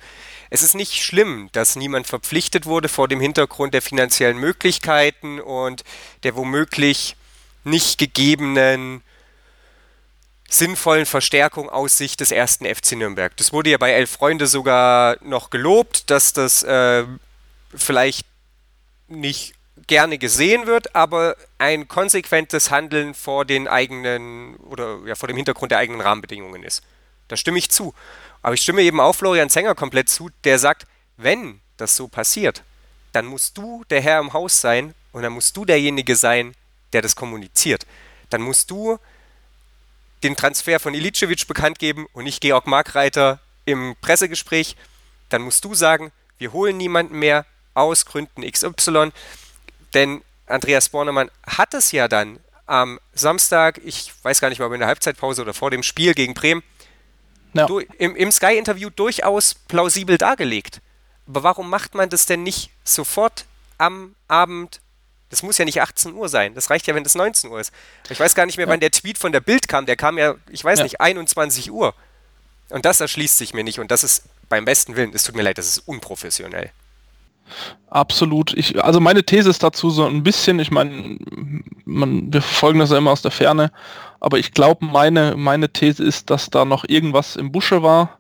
[0.51, 5.85] Es ist nicht schlimm, dass niemand verpflichtet wurde vor dem Hintergrund der finanziellen Möglichkeiten und
[6.25, 7.15] der womöglich
[7.63, 9.03] nicht gegebenen
[10.49, 13.37] sinnvollen Verstärkung aus Sicht des ersten FC Nürnberg.
[13.37, 17.05] Das wurde ja bei Elf Freunde sogar noch gelobt, dass das äh,
[17.75, 18.27] vielleicht
[19.09, 19.55] nicht
[19.87, 25.73] gerne gesehen wird, aber ein konsequentes Handeln vor den eigenen oder ja, vor dem Hintergrund
[25.73, 26.83] der eigenen Rahmenbedingungen ist.
[27.29, 27.95] Da stimme ich zu.
[28.43, 30.87] Aber ich stimme eben auch Florian Zenger komplett zu, der sagt,
[31.17, 32.63] wenn das so passiert,
[33.13, 36.55] dann musst du der Herr im Haus sein und dann musst du derjenige sein,
[36.93, 37.87] der das kommuniziert.
[38.31, 38.99] Dann musst du
[40.27, 44.77] den Transfer von Ilicevic bekannt geben und nicht Georg Markreiter im Pressegespräch,
[45.29, 49.13] dann musst du sagen, wir holen niemanden mehr aus Gründen XY,
[49.95, 54.73] denn Andreas Bornemann hat es ja dann am Samstag, ich weiß gar nicht mal, ob
[54.73, 56.63] in der Halbzeitpause oder vor dem Spiel gegen Bremen,
[57.53, 57.69] ja.
[57.99, 60.81] im, im Sky-Interview durchaus plausibel dargelegt.
[61.29, 63.47] Aber warum macht man das denn nicht sofort
[63.79, 64.81] am Abend
[65.31, 66.55] Das muss ja nicht 18 Uhr sein.
[66.55, 67.73] Das reicht ja, wenn das 19 Uhr ist.
[68.11, 69.85] Ich weiß gar nicht mehr, wann der Tweet von der Bild kam.
[69.87, 70.85] Der kam ja, ich weiß Ja.
[70.85, 71.95] nicht, 21 Uhr.
[72.69, 73.81] Und das erschließt sich mir nicht.
[73.81, 76.71] Und das ist beim besten Willen, es tut mir leid, das ist unprofessionell.
[77.91, 78.53] Absolut.
[78.55, 81.19] Ich, also meine These ist dazu so ein bisschen, ich meine,
[81.85, 83.71] man, wir verfolgen das ja immer aus der Ferne,
[84.21, 88.19] aber ich glaube, meine, meine These ist, dass da noch irgendwas im Busche war,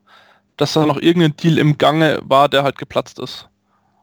[0.56, 3.48] dass da noch irgendein Deal im Gange war, der halt geplatzt ist.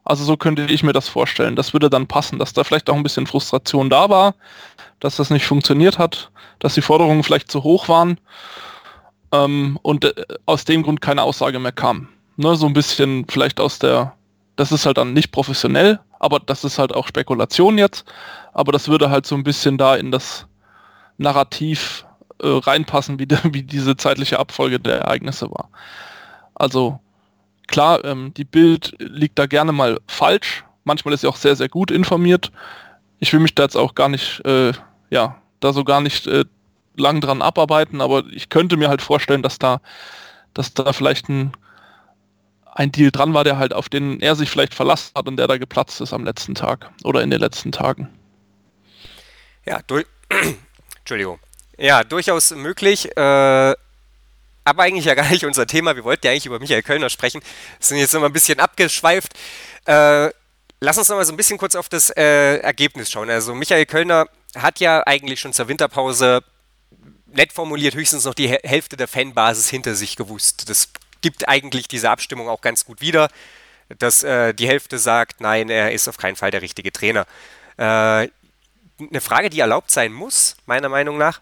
[0.04, 1.56] Also so könnte ich mir das vorstellen.
[1.56, 4.34] Das würde dann passen, dass da vielleicht auch ein bisschen Frustration da war,
[5.00, 8.20] dass das nicht funktioniert hat, dass die Forderungen vielleicht zu hoch waren
[9.32, 10.14] ähm, und äh,
[10.46, 12.08] aus dem Grund keine Aussage mehr kam.
[12.36, 14.14] Ne, so ein bisschen vielleicht aus der,
[14.56, 18.04] das ist halt dann nicht professionell, aber das ist halt auch Spekulation jetzt,
[18.52, 20.46] aber das würde halt so ein bisschen da in das
[21.16, 22.04] Narrativ
[22.42, 25.70] äh, reinpassen, wie, de, wie diese zeitliche Abfolge der Ereignisse war.
[26.54, 27.00] Also
[27.66, 31.68] klar, ähm, die Bild liegt da gerne mal falsch, manchmal ist sie auch sehr, sehr
[31.68, 32.52] gut informiert.
[33.18, 34.72] Ich will mich da jetzt auch gar nicht, äh,
[35.10, 36.44] ja, da so gar nicht äh,
[36.96, 39.80] lang dran abarbeiten, aber ich könnte mir halt vorstellen, dass da,
[40.52, 41.52] dass da vielleicht ein,
[42.66, 45.46] ein Deal dran war, der halt auf den er sich vielleicht verlassen hat und der
[45.46, 48.08] da geplatzt ist am letzten Tag oder in den letzten Tagen.
[49.64, 50.06] Ja, durch,
[50.98, 51.38] Entschuldigung.
[51.78, 53.16] Ja, durchaus möglich.
[53.16, 53.74] Äh,
[54.64, 55.94] aber eigentlich ja gar nicht unser Thema.
[55.96, 57.42] Wir wollten ja eigentlich über Michael Kölner sprechen.
[57.80, 59.32] Sind jetzt immer ein bisschen abgeschweift.
[59.86, 60.30] Äh,
[60.80, 63.30] lass uns noch mal so ein bisschen kurz auf das äh, Ergebnis schauen.
[63.30, 66.42] Also Michael Kölner hat ja eigentlich schon zur Winterpause
[67.26, 70.68] nett formuliert höchstens noch die Hä- Hälfte der Fanbasis hinter sich gewusst.
[70.70, 70.90] Das
[71.20, 73.28] gibt eigentlich diese Abstimmung auch ganz gut wieder,
[73.98, 77.26] dass äh, die Hälfte sagt, nein, er ist auf keinen Fall der richtige Trainer.
[77.76, 81.40] Äh, eine Frage, die erlaubt sein muss, meiner Meinung nach.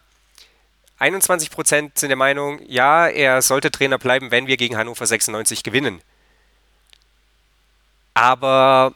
[1.03, 6.01] 21% sind der Meinung, ja, er sollte Trainer bleiben, wenn wir gegen Hannover 96 gewinnen.
[8.13, 8.93] Aber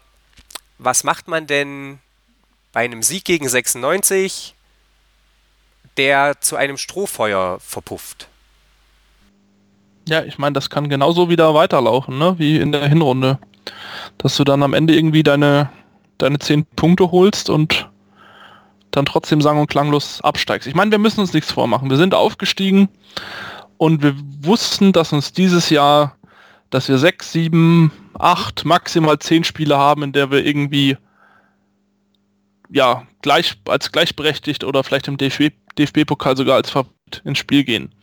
[0.78, 1.99] was macht man denn
[2.72, 4.55] bei einem Sieg gegen 96,
[5.97, 8.30] der zu einem Strohfeuer verpufft?
[10.08, 12.36] Ja, ich meine, das kann genauso wieder weiterlaufen, ne?
[12.38, 13.39] wie in der Hinrunde.
[14.18, 15.70] Dass du dann am Ende irgendwie deine,
[16.18, 17.89] deine 10 Punkte holst und
[18.91, 20.67] dann trotzdem sang- und klanglos absteigst.
[20.67, 21.89] Ich meine, wir müssen uns nichts vormachen.
[21.89, 22.89] Wir sind aufgestiegen
[23.77, 26.15] und wir wussten, dass uns dieses Jahr,
[26.69, 30.97] dass wir 6, 7, 8, maximal 10 Spiele haben, in der wir irgendwie
[32.69, 37.93] ja, gleich, als gleichberechtigt oder vielleicht im DFB DFB-Pokal sogar als Favorit ins Spiel gehen.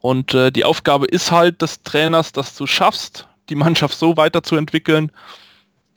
[0.00, 5.10] Und äh, die Aufgabe ist halt des Trainers, dass du schaffst, die Mannschaft so weiterzuentwickeln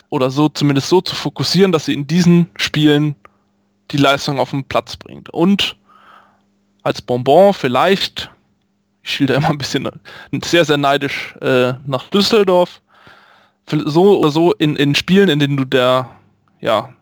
[0.10, 3.16] oder so zumindest so zu fokussieren, dass sie in diesen Spielen
[3.92, 5.30] die Leistung auf den Platz bringt.
[5.30, 5.76] Und
[6.84, 8.32] als Bonbon vielleicht,
[9.04, 9.90] ich schiel da immer ein bisschen
[10.44, 12.82] sehr, sehr neidisch äh, nach Düsseldorf,
[13.68, 16.10] so oder so in, in Spielen, in denen du der,
[16.60, 16.94] ja,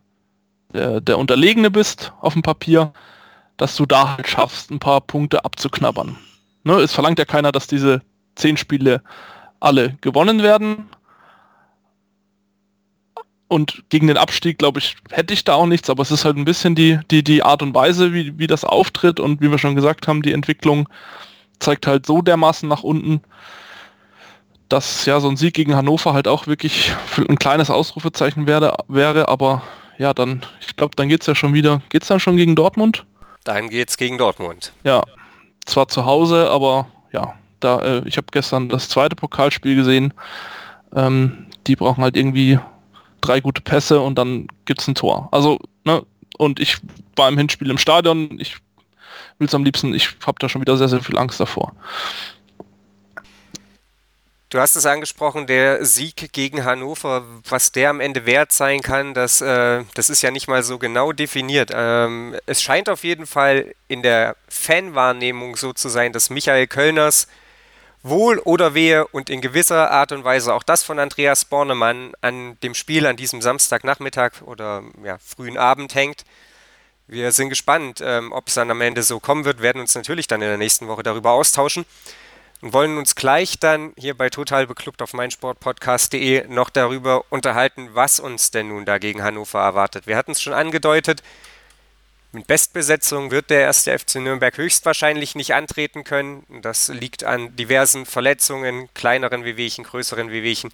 [0.73, 2.91] der, der Unterlegene bist auf dem Papier,
[3.55, 6.17] dass du da halt schaffst, ein paar Punkte abzuknabbern.
[6.63, 8.01] Ne, es verlangt ja keiner, dass diese
[8.35, 9.01] zehn Spiele
[9.59, 10.89] alle gewonnen werden.
[13.49, 16.35] Und gegen den Abstieg, glaube ich, hätte ich da auch nichts, aber es ist halt
[16.35, 19.57] ein bisschen die, die, die Art und Weise, wie, wie das auftritt und wie wir
[19.57, 20.89] schon gesagt haben, die Entwicklung
[21.59, 23.21] zeigt halt so dermaßen nach unten,
[24.67, 29.29] dass ja so ein Sieg gegen Hannover halt auch wirklich ein kleines Ausrufezeichen wäre, wäre
[29.29, 29.63] aber
[29.97, 32.55] ja, dann, ich glaube, dann geht es ja schon wieder, geht es dann schon gegen
[32.55, 33.05] Dortmund?
[33.43, 34.73] Dann geht's gegen Dortmund.
[34.83, 35.03] Ja,
[35.65, 40.13] zwar zu Hause, aber ja, da, äh, ich habe gestern das zweite Pokalspiel gesehen.
[40.95, 42.59] Ähm, die brauchen halt irgendwie
[43.21, 45.29] drei gute Pässe und dann gibt's ein Tor.
[45.31, 46.05] Also, ne,
[46.37, 46.77] und ich
[47.15, 48.57] war im Hinspiel im Stadion, ich
[49.39, 51.73] will es am liebsten, ich habe da schon wieder sehr, sehr viel Angst davor.
[54.49, 59.13] Du hast es angesprochen, der Sieg gegen Hannover, was der am Ende wert sein kann,
[59.13, 61.71] das, äh, das ist ja nicht mal so genau definiert.
[61.73, 67.27] Ähm, es scheint auf jeden Fall in der Fanwahrnehmung so zu sein, dass Michael Kölners
[68.03, 72.57] Wohl oder Wehe und in gewisser Art und Weise auch das von Andreas Bornemann an
[72.61, 76.23] dem Spiel an diesem Samstagnachmittag oder ja, frühen Abend hängt.
[77.07, 80.27] Wir sind gespannt, ähm, ob es dann am Ende so kommen wird, werden uns natürlich
[80.27, 81.85] dann in der nächsten Woche darüber austauschen
[82.61, 88.19] und wollen uns gleich dann hier bei Total Beklubbt auf meinsportpodcast.de noch darüber unterhalten, was
[88.19, 90.07] uns denn nun da gegen Hannover erwartet.
[90.07, 91.23] Wir hatten es schon angedeutet,
[92.31, 96.45] mit Bestbesetzung wird der erste FC Nürnberg höchstwahrscheinlich nicht antreten können.
[96.61, 100.71] Das liegt an diversen Verletzungen, kleineren Wehwehchen, größeren Wehwehchen.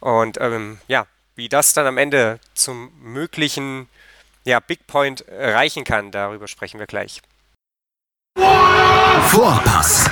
[0.00, 3.88] Und ähm, ja, wie das dann am Ende zum möglichen
[4.44, 7.20] ja, Big Point reichen kann, darüber sprechen wir gleich.
[9.28, 10.08] Vorpass,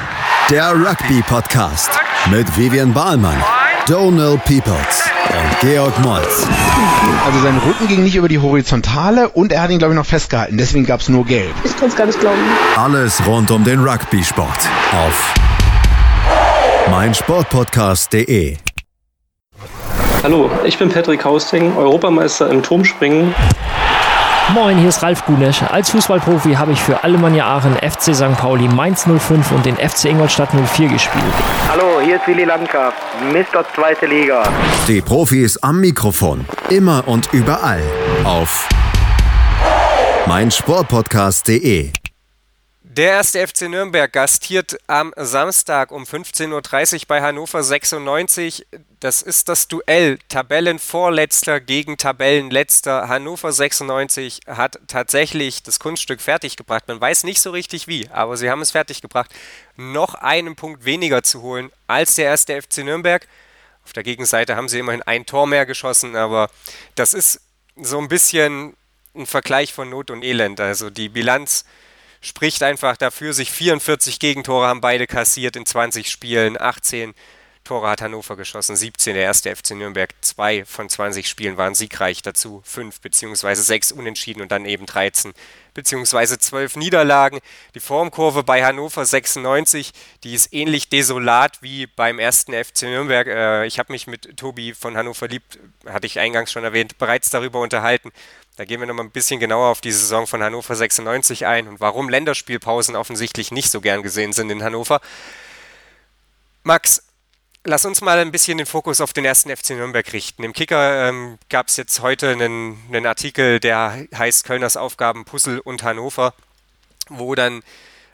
[0.50, 1.92] der Rugby-Podcast
[2.30, 3.42] mit Vivian Bahlmann,
[3.86, 6.46] Donald Peoples und Georg Moltz
[7.26, 10.06] Also sein Rücken ging nicht über die Horizontale und er hat ihn, glaube ich, noch
[10.06, 10.56] festgehalten.
[10.56, 11.52] Deswegen gab es nur Gelb.
[11.64, 12.40] Ich kann es gar nicht glauben.
[12.76, 15.34] Alles rund um den Rugby-Sport auf
[16.90, 18.56] meinsportpodcast.de.
[20.22, 23.34] Hallo, ich bin Patrick Hausting, Europameister im Turmspringen.
[24.52, 25.62] Moin, hier ist Ralf Gunesch.
[25.62, 28.36] Als Fußballprofi habe ich für Alemannia Aachen, FC St.
[28.36, 31.24] Pauli, Mainz 05 und den FC Ingolstadt 04 gespielt.
[31.70, 32.92] Hallo, hier ist Willi Landgraf,
[33.32, 33.64] Mr.
[33.74, 34.42] Zweite Liga.
[34.86, 37.82] Die Profis am Mikrofon, immer und überall
[38.24, 38.68] auf
[40.26, 42.03] meinsportpodcast.de.
[42.96, 48.68] Der erste FC Nürnberg gastiert am Samstag um 15.30 Uhr bei Hannover 96.
[49.00, 53.08] Das ist das Duell Tabellenvorletzter gegen Tabellenletzter.
[53.08, 56.86] Hannover 96 hat tatsächlich das Kunststück fertiggebracht.
[56.86, 59.34] Man weiß nicht so richtig wie, aber sie haben es fertiggebracht,
[59.74, 63.26] noch einen Punkt weniger zu holen als der erste FC Nürnberg.
[63.84, 66.48] Auf der Gegenseite haben sie immerhin ein Tor mehr geschossen, aber
[66.94, 67.40] das ist
[67.74, 68.76] so ein bisschen
[69.16, 70.60] ein Vergleich von Not und Elend.
[70.60, 71.64] Also die Bilanz
[72.24, 77.14] spricht einfach dafür, sich 44 Gegentore haben beide kassiert in 20 Spielen, 18
[77.64, 82.20] Tore hat Hannover geschossen, 17 der erste FC Nürnberg, zwei von 20 Spielen waren siegreich,
[82.20, 83.54] dazu 5 bzw.
[83.54, 85.32] 6 Unentschieden und dann eben 13
[85.72, 86.36] bzw.
[86.38, 87.40] 12 Niederlagen.
[87.74, 89.92] Die Formkurve bei Hannover 96,
[90.24, 93.26] die ist ähnlich desolat wie beim ersten FC Nürnberg.
[93.28, 97.30] Äh, ich habe mich mit Tobi von Hannover liebt, hatte ich eingangs schon erwähnt, bereits
[97.30, 98.12] darüber unterhalten.
[98.56, 101.80] Da gehen wir nochmal ein bisschen genauer auf die Saison von Hannover 96 ein und
[101.80, 105.00] warum Länderspielpausen offensichtlich nicht so gern gesehen sind in Hannover.
[106.62, 107.02] Max,
[107.64, 110.44] lass uns mal ein bisschen den Fokus auf den ersten FC Nürnberg richten.
[110.44, 115.58] Im Kicker ähm, gab es jetzt heute einen, einen, Artikel, der heißt Kölners Aufgaben Puzzle
[115.58, 116.32] und Hannover,
[117.08, 117.64] wo dann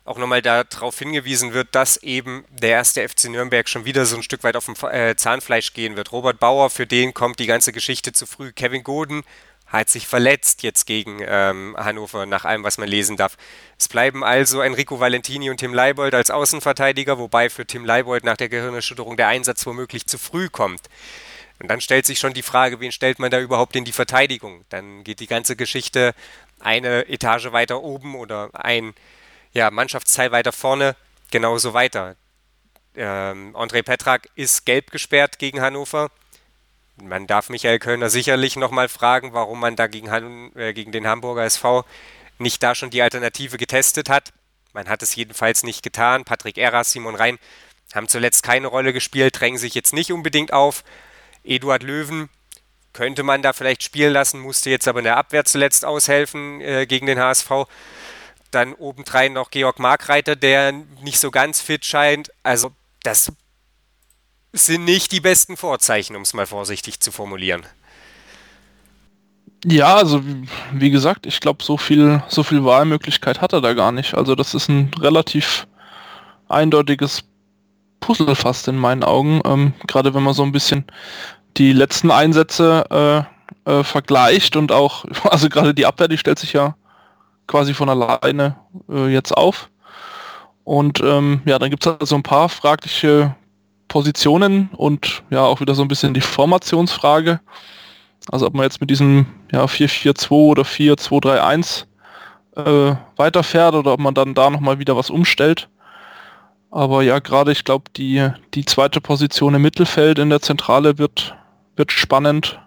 [0.07, 4.23] auch nochmal darauf hingewiesen wird, dass eben der erste FC Nürnberg schon wieder so ein
[4.23, 6.13] Stück weit auf dem äh, Zahnfleisch gehen wird.
[6.13, 8.53] Robert Bauer, für den kommt die ganze Geschichte zu früh.
[8.53, 9.23] Kevin Goden
[9.71, 13.37] hat sich verletzt jetzt gegen ähm, Hannover, nach allem, was man lesen darf.
[13.79, 18.37] Es bleiben also Enrico Valentini und Tim Leibold als Außenverteidiger, wobei für Tim Leibold nach
[18.37, 20.83] der Gehirnerschütterung der Einsatz womöglich zu früh kommt.
[21.61, 24.65] Und dann stellt sich schon die Frage, wen stellt man da überhaupt in die Verteidigung?
[24.71, 26.15] Dann geht die ganze Geschichte
[26.59, 28.95] eine Etage weiter oben oder ein
[29.53, 30.97] ja, Mannschaftsteil weiter vorne
[31.31, 32.17] genauso weiter.
[32.97, 36.11] Ähm, André Petrak ist gelb gesperrt gegen Hannover
[37.03, 41.07] man darf Michael Kölner sicherlich nochmal fragen, warum man da gegen, Han äh, gegen den
[41.07, 41.85] Hamburger SV
[42.39, 44.33] nicht da schon die Alternative getestet hat.
[44.73, 46.25] Man hat es jedenfalls nicht getan.
[46.25, 47.39] Patrick Eras, Simon Rhein
[47.95, 50.85] haben zuletzt keine Rolle gespielt, drängen sich jetzt nicht unbedingt auf.
[51.45, 52.29] Eduard Löwen
[52.93, 56.87] könnte man da vielleicht spielen lassen, musste jetzt aber in der Abwehr zuletzt aushelfen äh,
[56.87, 57.51] gegen den HSV.
[58.51, 60.73] Dann obendrein noch Georg Markreiter, der
[61.03, 62.33] nicht so ganz fit scheint.
[62.43, 62.73] Also
[63.03, 63.33] das
[64.53, 67.65] sind nicht die besten Vorzeichen, um es mal vorsichtig zu formulieren.
[69.65, 70.23] Ja, also
[70.73, 74.15] wie gesagt, ich glaube, so viel, so viel Wahlmöglichkeit hat er da gar nicht.
[74.15, 75.67] Also das ist ein relativ
[76.49, 77.25] eindeutiges
[78.01, 79.43] Puzzle fast in meinen Augen.
[79.45, 80.85] Ähm, Gerade wenn man so ein bisschen
[81.59, 83.27] die letzten Einsätze
[83.67, 86.75] äh, äh, vergleicht und auch, also gerade die Abwehr, die stellt sich ja
[87.47, 88.57] quasi von alleine
[88.89, 89.69] äh, jetzt auf.
[90.65, 93.35] Und ähm, ja, dann gibt es halt so ein paar fragliche
[93.91, 97.41] Positionen und ja auch wieder so ein bisschen die Formationsfrage.
[98.31, 101.87] Also ob man jetzt mit diesem ja, 4-4-2 oder 4-2-3-1
[102.57, 105.69] äh, weiterfährt oder ob man dann da nochmal wieder was umstellt.
[106.71, 111.35] Aber ja, gerade ich glaube, die, die zweite Position im Mittelfeld in der Zentrale wird,
[111.75, 112.61] wird spannend.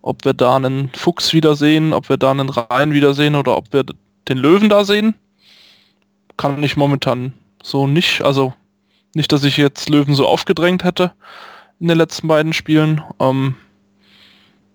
[0.00, 3.84] Ob wir da einen Fuchs wiedersehen, ob wir da einen Rhein wiedersehen oder ob wir
[4.28, 5.14] den Löwen da sehen,
[6.38, 8.22] kann ich momentan so nicht.
[8.22, 8.54] Also
[9.14, 11.12] nicht, dass ich jetzt Löwen so aufgedrängt hätte
[11.80, 13.02] in den letzten beiden Spielen.
[13.20, 13.54] Ähm,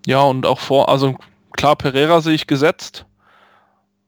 [0.05, 1.15] ja, und auch vor, also
[1.51, 3.05] klar, Pereira sehe ich gesetzt.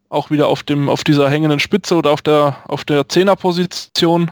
[0.09, 4.31] Auch wieder auf dem, auf dieser hängenden Spitze oder auf der, auf der Zehnerposition.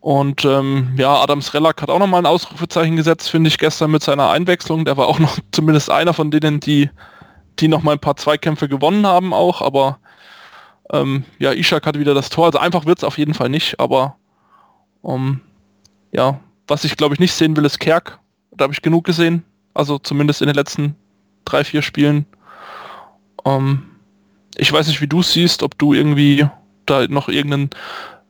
[0.00, 4.02] Und ähm, ja, Adams Rellack hat auch nochmal ein Ausrufezeichen gesetzt, finde ich, gestern mit
[4.02, 4.84] seiner Einwechslung.
[4.84, 6.90] Der war auch noch zumindest einer von denen, die,
[7.58, 9.62] die noch mal ein paar Zweikämpfe gewonnen haben auch.
[9.62, 9.98] Aber
[10.92, 12.46] ähm, ja, Ishak hat wieder das Tor.
[12.46, 14.16] Also einfach wird es auf jeden Fall nicht, aber
[15.02, 15.40] um,
[16.12, 18.18] ja, was ich glaube ich nicht sehen will, ist Kerk.
[18.52, 19.44] Da habe ich genug gesehen.
[19.74, 20.96] Also zumindest in den letzten
[21.44, 22.26] drei, vier Spielen.
[23.44, 23.84] Um,
[24.56, 26.48] ich weiß nicht, wie du siehst, ob du irgendwie
[26.86, 27.70] da noch irgendeinen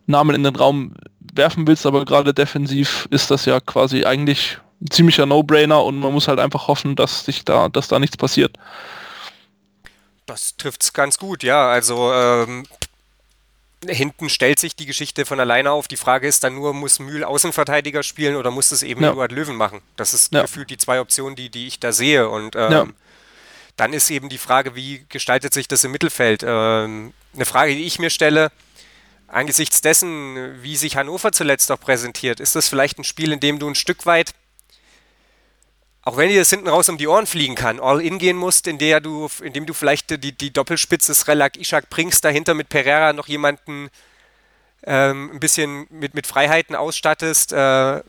[0.06, 0.94] Namen in den Raum
[1.34, 6.12] werfen willst, aber gerade defensiv ist das ja quasi eigentlich ein ziemlicher No-Brainer und man
[6.12, 8.56] muss halt einfach hoffen, dass sich da, dass da nichts passiert.
[10.26, 11.68] Das trifft es ganz gut, ja.
[11.68, 12.64] Also ähm,
[13.86, 15.88] hinten stellt sich die Geschichte von alleine auf.
[15.88, 19.10] Die Frage ist dann nur, muss Mühl Außenverteidiger spielen oder muss das eben ja.
[19.10, 19.80] Eduard Löwen machen?
[19.96, 20.42] Das ist ja.
[20.42, 22.28] gefühlt die zwei Optionen, die, die ich da sehe.
[22.28, 22.86] Und ähm, ja.
[23.76, 26.42] dann ist eben die Frage, wie gestaltet sich das im Mittelfeld?
[26.44, 28.50] Ähm, eine Frage, die ich mir stelle,
[29.28, 33.58] angesichts dessen, wie sich Hannover zuletzt auch präsentiert, ist das vielleicht ein Spiel, in dem
[33.58, 34.32] du ein Stück weit
[36.08, 38.66] auch wenn dir das hinten raus um die Ohren fliegen kann, all in gehen musst,
[38.66, 43.12] in der du, indem du vielleicht die, die Doppelspitze Srelak Ishak bringst, dahinter mit Pereira
[43.12, 43.90] noch jemanden
[44.84, 48.00] ähm, ein bisschen mit, mit Freiheiten ausstattest, äh,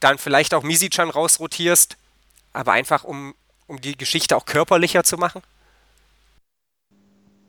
[0.00, 1.98] dann vielleicht auch Misichan rausrotierst,
[2.54, 3.34] aber einfach um,
[3.66, 5.42] um die Geschichte auch körperlicher zu machen?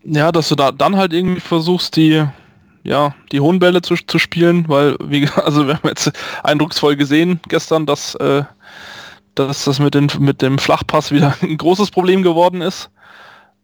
[0.03, 2.25] Ja, dass du da dann halt irgendwie versuchst, die,
[2.83, 6.11] ja, die hohen Bälle zu, zu spielen, weil, wie, also wir haben jetzt
[6.43, 8.43] eindrucksvoll gesehen gestern, dass äh,
[9.39, 12.89] dass das mit, den, mit dem Flachpass wieder ein großes Problem geworden ist.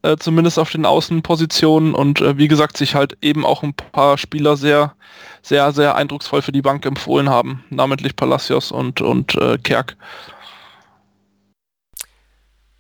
[0.01, 4.17] Äh, zumindest auf den Außenpositionen und äh, wie gesagt sich halt eben auch ein paar
[4.17, 4.93] Spieler sehr,
[5.41, 9.97] sehr, sehr eindrucksvoll für die Bank empfohlen haben, namentlich Palacios und, und äh, Kerk.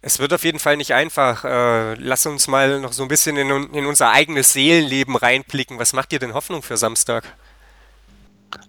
[0.01, 1.43] Es wird auf jeden Fall nicht einfach.
[1.45, 5.79] Äh, lass uns mal noch so ein bisschen in, in unser eigenes Seelenleben reinblicken.
[5.79, 7.23] Was macht dir denn Hoffnung für Samstag?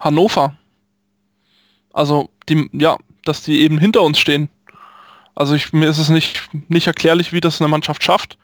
[0.00, 0.56] Hannover.
[1.92, 2.96] Also, die, ja,
[3.28, 4.48] dass die eben hinter uns stehen.
[5.34, 8.38] Also ich, mir ist es nicht, nicht erklärlich, wie das eine Mannschaft schafft.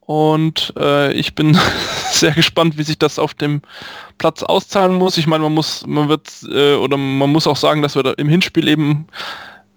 [0.00, 1.56] Und äh, ich bin
[2.10, 3.62] sehr gespannt, wie sich das auf dem
[4.18, 5.18] Platz auszahlen muss.
[5.18, 8.12] Ich meine, man muss, man wird äh, oder man muss auch sagen, dass wir da
[8.12, 9.06] im Hinspiel eben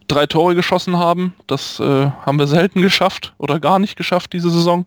[0.08, 1.36] drei Tore geschossen haben.
[1.46, 4.86] Das äh, haben wir selten geschafft oder gar nicht geschafft diese Saison.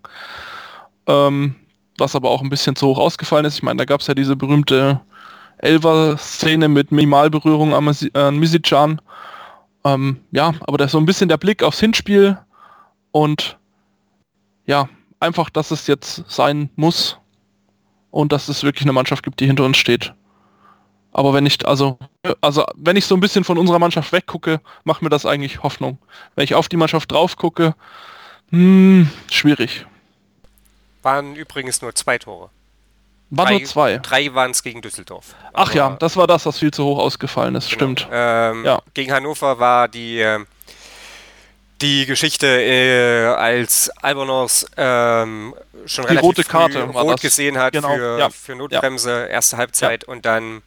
[1.06, 1.54] Ähm,
[1.98, 3.54] was aber auch ein bisschen zu hoch ausgefallen ist.
[3.54, 5.00] Ich meine, da gab es ja diese berühmte
[5.58, 9.00] Elver-Szene mit Minimalberührung an, an Misicjan.
[9.84, 12.38] Ähm, ja, aber das ist so ein bisschen der Blick aufs Hinspiel
[13.12, 13.58] und
[14.66, 14.88] ja,
[15.20, 17.18] einfach, dass es jetzt sein muss
[18.10, 20.12] und dass es wirklich eine Mannschaft gibt, die hinter uns steht.
[21.12, 21.98] Aber wenn ich, also,
[22.42, 25.98] also wenn ich so ein bisschen von unserer Mannschaft weggucke, macht mir das eigentlich Hoffnung.
[26.34, 27.74] Wenn ich auf die Mannschaft drauf gucke,
[28.50, 29.86] hm, schwierig.
[31.02, 32.50] Waren übrigens nur zwei Tore.
[33.30, 33.98] War nur zwei.
[33.98, 35.34] Drei waren es gegen Düsseldorf.
[35.52, 37.76] Ach ja, das war das, was viel zu hoch ausgefallen ist, genau.
[37.76, 38.08] stimmt.
[38.12, 38.80] Ähm, ja.
[38.94, 40.44] Gegen Hannover war die, äh,
[41.80, 45.54] die Geschichte, äh, als Albonos ähm,
[45.86, 47.94] schon die relativ rote Karte rot gesehen hat genau.
[47.94, 48.30] für, ja.
[48.30, 49.26] für Notbremse, ja.
[49.26, 50.62] erste Halbzeit und dann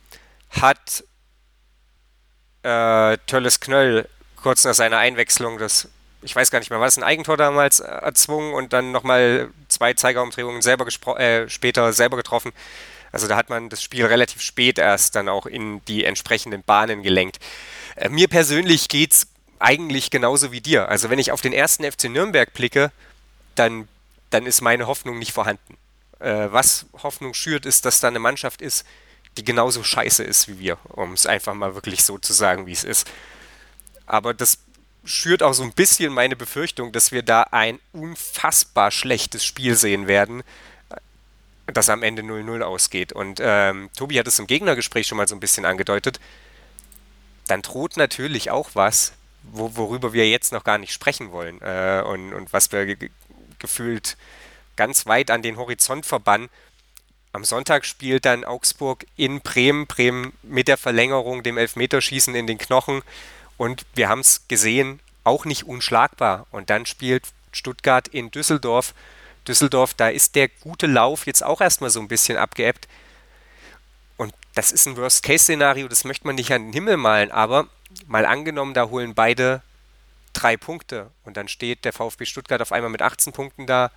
[0.49, 1.03] hat
[2.63, 5.87] äh, Tölles Knöll kurz nach seiner Einwechslung das
[6.21, 9.49] ich weiß gar nicht mehr, war es ein Eigentor damals äh, erzwungen und dann nochmal
[9.67, 10.85] zwei Zeigerumdrehungen selber
[11.17, 12.51] äh, später selber getroffen.
[13.11, 17.01] Also da hat man das Spiel relativ spät erst dann auch in die entsprechenden Bahnen
[17.03, 17.39] gelenkt.
[17.95, 19.27] Äh, mir persönlich geht es
[19.59, 20.89] eigentlich genauso wie dir.
[20.89, 22.91] Also wenn ich auf den ersten FC Nürnberg blicke,
[23.55, 23.87] dann,
[24.29, 25.77] dann ist meine Hoffnung nicht vorhanden.
[26.19, 28.85] Äh, was Hoffnung schürt, ist, dass da eine Mannschaft ist,
[29.37, 32.71] die genauso scheiße ist wie wir, um es einfach mal wirklich so zu sagen, wie
[32.71, 33.09] es ist.
[34.05, 34.57] Aber das
[35.09, 40.07] schürt auch so ein bisschen meine Befürchtung, dass wir da ein unfassbar schlechtes Spiel sehen
[40.07, 40.43] werden,
[41.67, 43.11] das am Ende 0-0 ausgeht.
[43.11, 46.19] Und ähm, Tobi hat es im Gegnergespräch schon mal so ein bisschen angedeutet.
[47.47, 52.03] Dann droht natürlich auch was, wo, worüber wir jetzt noch gar nicht sprechen wollen äh,
[52.05, 53.09] und, und was wir ge
[53.57, 54.15] gefühlt
[54.77, 56.47] ganz weit an den Horizont verbannen.
[57.33, 62.57] Am Sonntag spielt dann Augsburg in Bremen, Bremen mit der Verlängerung, dem Elfmeterschießen in den
[62.57, 63.01] Knochen.
[63.59, 66.47] Und wir haben es gesehen, auch nicht unschlagbar.
[66.49, 68.93] Und dann spielt Stuttgart in Düsseldorf.
[69.45, 72.87] Düsseldorf, da ist der gute Lauf jetzt auch erstmal so ein bisschen abgeebbt.
[74.15, 77.67] Und das ist ein Worst-Case-Szenario, das möchte man nicht an den Himmel malen, aber
[78.07, 79.61] mal angenommen, da holen beide
[80.31, 83.91] drei Punkte und dann steht der VfB Stuttgart auf einmal mit 18 Punkten da,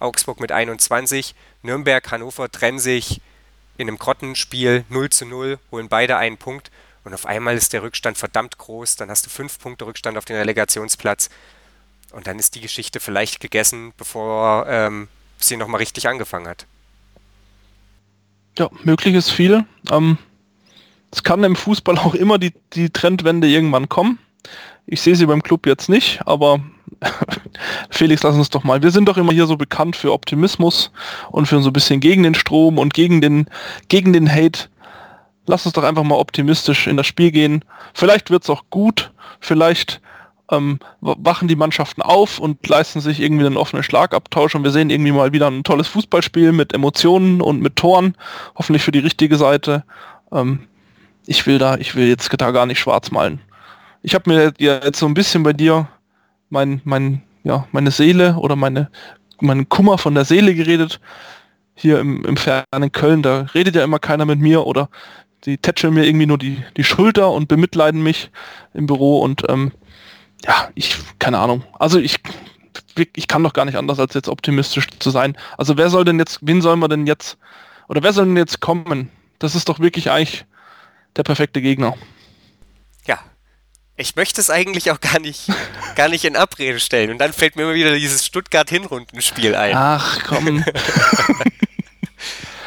[0.00, 3.20] Augsburg mit 21, Nürnberg, Hannover trennen sich
[3.76, 6.70] in einem Grottenspiel 0 zu 0, holen beide einen Punkt
[7.06, 10.24] und auf einmal ist der Rückstand verdammt groß, dann hast du fünf Punkte Rückstand auf
[10.24, 11.30] den Relegationsplatz
[12.10, 15.06] und dann ist die Geschichte vielleicht gegessen, bevor ähm,
[15.38, 16.66] sie nochmal richtig angefangen hat.
[18.58, 19.64] Ja, möglich ist viel.
[19.88, 20.18] Ähm,
[21.12, 24.18] es kann im Fußball auch immer die, die Trendwende irgendwann kommen.
[24.88, 26.60] Ich sehe sie beim Club jetzt nicht, aber
[27.90, 28.82] Felix, lass uns doch mal.
[28.82, 30.90] Wir sind doch immer hier so bekannt für Optimismus
[31.30, 33.48] und für so ein bisschen gegen den Strom und gegen den,
[33.88, 34.68] gegen den Hate
[35.46, 37.64] lass uns doch einfach mal optimistisch in das Spiel gehen.
[37.94, 40.00] Vielleicht wird es auch gut, vielleicht
[40.50, 44.90] ähm, wachen die Mannschaften auf und leisten sich irgendwie einen offenen Schlagabtausch und wir sehen
[44.90, 48.14] irgendwie mal wieder ein tolles Fußballspiel mit Emotionen und mit Toren,
[48.54, 49.84] hoffentlich für die richtige Seite.
[50.32, 50.60] Ähm,
[51.26, 53.40] ich will da, ich will jetzt da gar nicht schwarz malen.
[54.02, 55.88] Ich habe mir jetzt so ein bisschen bei dir
[56.48, 58.90] mein, mein, ja, meine Seele oder meine,
[59.40, 61.00] meinen Kummer von der Seele geredet.
[61.74, 64.88] hier im, im fernen Köln, da redet ja immer keiner mit mir oder
[65.44, 68.30] die tätscheln mir irgendwie nur die, die Schulter und bemitleiden mich
[68.74, 69.72] im Büro und ähm,
[70.44, 71.64] ja, ich, keine Ahnung.
[71.78, 72.16] Also ich,
[73.14, 75.36] ich kann doch gar nicht anders, als jetzt optimistisch zu sein.
[75.56, 77.38] Also wer soll denn jetzt, wen sollen wir denn jetzt,
[77.88, 79.10] oder wer soll denn jetzt kommen?
[79.38, 80.44] Das ist doch wirklich eigentlich
[81.16, 81.94] der perfekte Gegner.
[83.06, 83.18] Ja,
[83.96, 85.48] ich möchte es eigentlich auch gar nicht,
[85.94, 87.10] gar nicht in Abrede stellen.
[87.10, 89.76] Und dann fällt mir immer wieder dieses Stuttgart-Hinrundenspiel ein.
[89.76, 90.64] Ach, komm.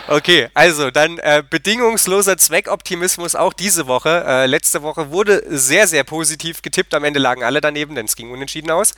[0.10, 4.24] okay, also dann äh, bedingungsloser Zweckoptimismus auch diese Woche.
[4.26, 6.94] Äh, letzte Woche wurde sehr, sehr positiv getippt.
[6.94, 8.94] Am Ende lagen alle daneben, denn es ging unentschieden aus.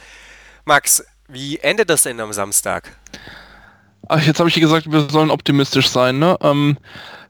[0.66, 2.95] Max, wie endet das denn am Samstag?
[4.07, 6.38] Ach, jetzt habe ich gesagt, wir sollen optimistisch sein, ne?
[6.41, 6.78] Ähm,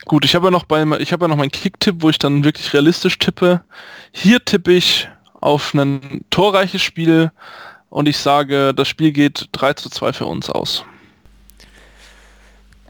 [0.06, 2.44] Gut, ich habe ja noch beim, ich habe ja noch meinen Kick-Tipp, wo ich dann
[2.44, 3.62] wirklich realistisch tippe.
[4.12, 5.08] Hier tippe ich
[5.40, 7.32] auf ein torreiches Spiel
[7.90, 10.86] und ich sage, das Spiel geht 3 zu 2 für uns aus.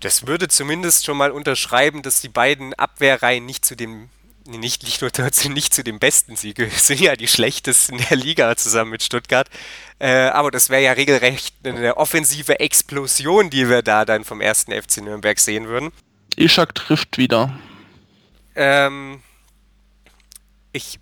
[0.02, 4.10] Das würde zumindest schon mal unterschreiben, dass die beiden Abwehrreihen nicht zu dem
[4.48, 5.12] nicht, nicht nur
[5.50, 9.48] nicht zu den besten sie sind ja die schlechtesten der Liga zusammen mit Stuttgart.
[10.00, 14.72] Äh, aber das wäre ja regelrecht eine offensive Explosion, die wir da dann vom ersten
[14.72, 15.92] FC Nürnberg sehen würden.
[16.36, 17.58] Ishak trifft wieder.
[18.56, 19.22] Ähm,
[20.72, 21.00] ich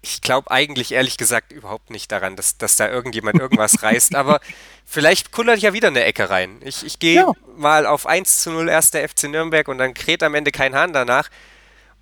[0.00, 4.40] ich glaube eigentlich ehrlich gesagt überhaupt nicht daran, dass, dass da irgendjemand irgendwas reißt, aber
[4.86, 6.60] vielleicht kullert ja wieder eine Ecke rein.
[6.64, 7.32] Ich, ich gehe ja.
[7.56, 10.92] mal auf 1 zu 0 erster FC Nürnberg und dann kräht am Ende kein Hahn
[10.92, 11.28] danach.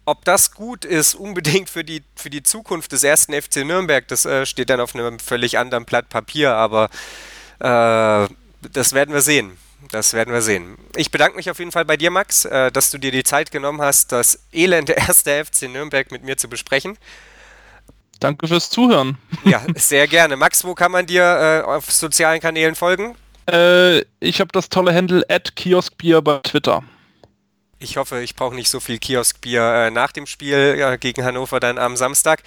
[0.07, 4.25] Ob das gut ist, unbedingt für die, für die Zukunft des ersten FC Nürnberg, das
[4.25, 6.91] äh, steht dann auf einem völlig anderen Blatt Papier, aber
[7.61, 8.29] äh,
[8.73, 9.57] das werden wir sehen.
[9.91, 10.77] Das werden wir sehen.
[10.95, 13.51] Ich bedanke mich auf jeden Fall bei dir, Max, äh, dass du dir die Zeit
[13.51, 16.99] genommen hast, das elende erste FC Nürnberg mit mir zu besprechen.
[18.21, 19.19] Danke fürs Zuhören.
[19.45, 20.37] Ja, sehr gerne.
[20.37, 23.17] Max, wo kann man dir äh, auf sozialen Kanälen folgen?
[23.51, 26.83] Äh, ich habe das tolle Handle at Kioskbier bei Twitter.
[27.79, 31.79] Ich hoffe, ich brauche nicht so viel Kioskbier äh, nach dem Spiel gegen Hannover dann
[31.79, 32.43] am Samstag.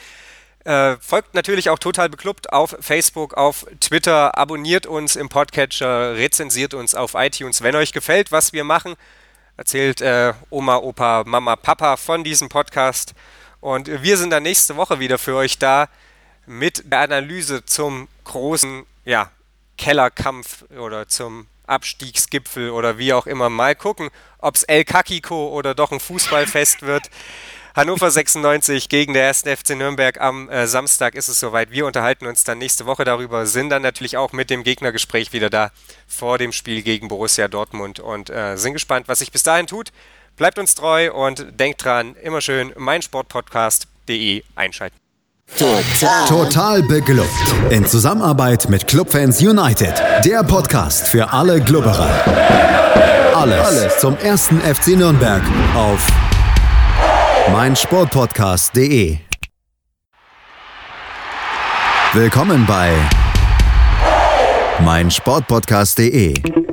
[0.63, 6.74] Äh, folgt natürlich auch total beklubbt auf Facebook, auf Twitter, abonniert uns im Podcatcher, rezensiert
[6.74, 7.63] uns auf iTunes.
[7.63, 8.93] Wenn euch gefällt, was wir machen,
[9.57, 13.13] erzählt äh, Oma, Opa, Mama, Papa von diesem Podcast.
[13.64, 15.88] Und wir sind dann nächste Woche wieder für euch da
[16.45, 19.32] mit der Analyse zum großen ja,
[19.78, 23.49] Kellerkampf oder zum Abstiegsgipfel oder wie auch immer.
[23.49, 24.09] Mal gucken,
[24.39, 27.09] ob es El Kakiko oder doch ein Fußballfest wird.
[27.74, 29.43] Hannover 96 gegen der 1.
[29.43, 31.72] FC Nürnberg am äh, Samstag ist es soweit.
[31.72, 35.49] Wir unterhalten uns dann nächste Woche darüber, sind dann natürlich auch mit dem Gegnergespräch wieder
[35.49, 35.72] da
[36.05, 39.93] vor dem Spiel gegen Borussia Dortmund und äh, sind gespannt, was sich bis dahin tut.
[40.36, 44.97] Bleibt uns treu und denkt dran, immer schön meinsportpodcast.de einschalten.
[45.57, 46.27] Total.
[46.27, 47.29] Total beglückt.
[47.69, 49.93] In Zusammenarbeit mit Clubfans United.
[50.25, 52.09] Der Podcast für alle Glubberer.
[53.36, 55.43] Alles, Alles zum ersten FC Nürnberg
[55.75, 56.07] auf
[57.51, 59.17] meinsportpodcast.de.
[62.13, 62.93] Willkommen bei
[64.79, 66.72] meinsportpodcast.de.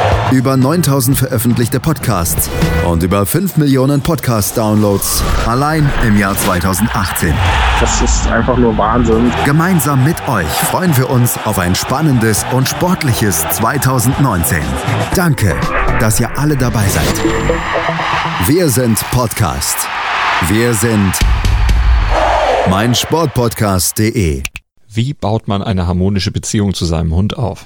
[0.31, 2.49] über 9000 veröffentlichte Podcasts
[2.87, 7.33] und über 5 Millionen Podcast-Downloads allein im Jahr 2018.
[7.79, 9.31] Das ist einfach nur Wahnsinn.
[9.45, 14.59] Gemeinsam mit euch freuen wir uns auf ein spannendes und sportliches 2019.
[15.15, 15.55] Danke,
[15.99, 17.21] dass ihr alle dabei seid.
[18.47, 19.87] Wir sind Podcast.
[20.47, 21.11] Wir sind
[22.69, 24.43] meinsportpodcast.de.
[24.93, 27.65] Wie baut man eine harmonische Beziehung zu seinem Hund auf?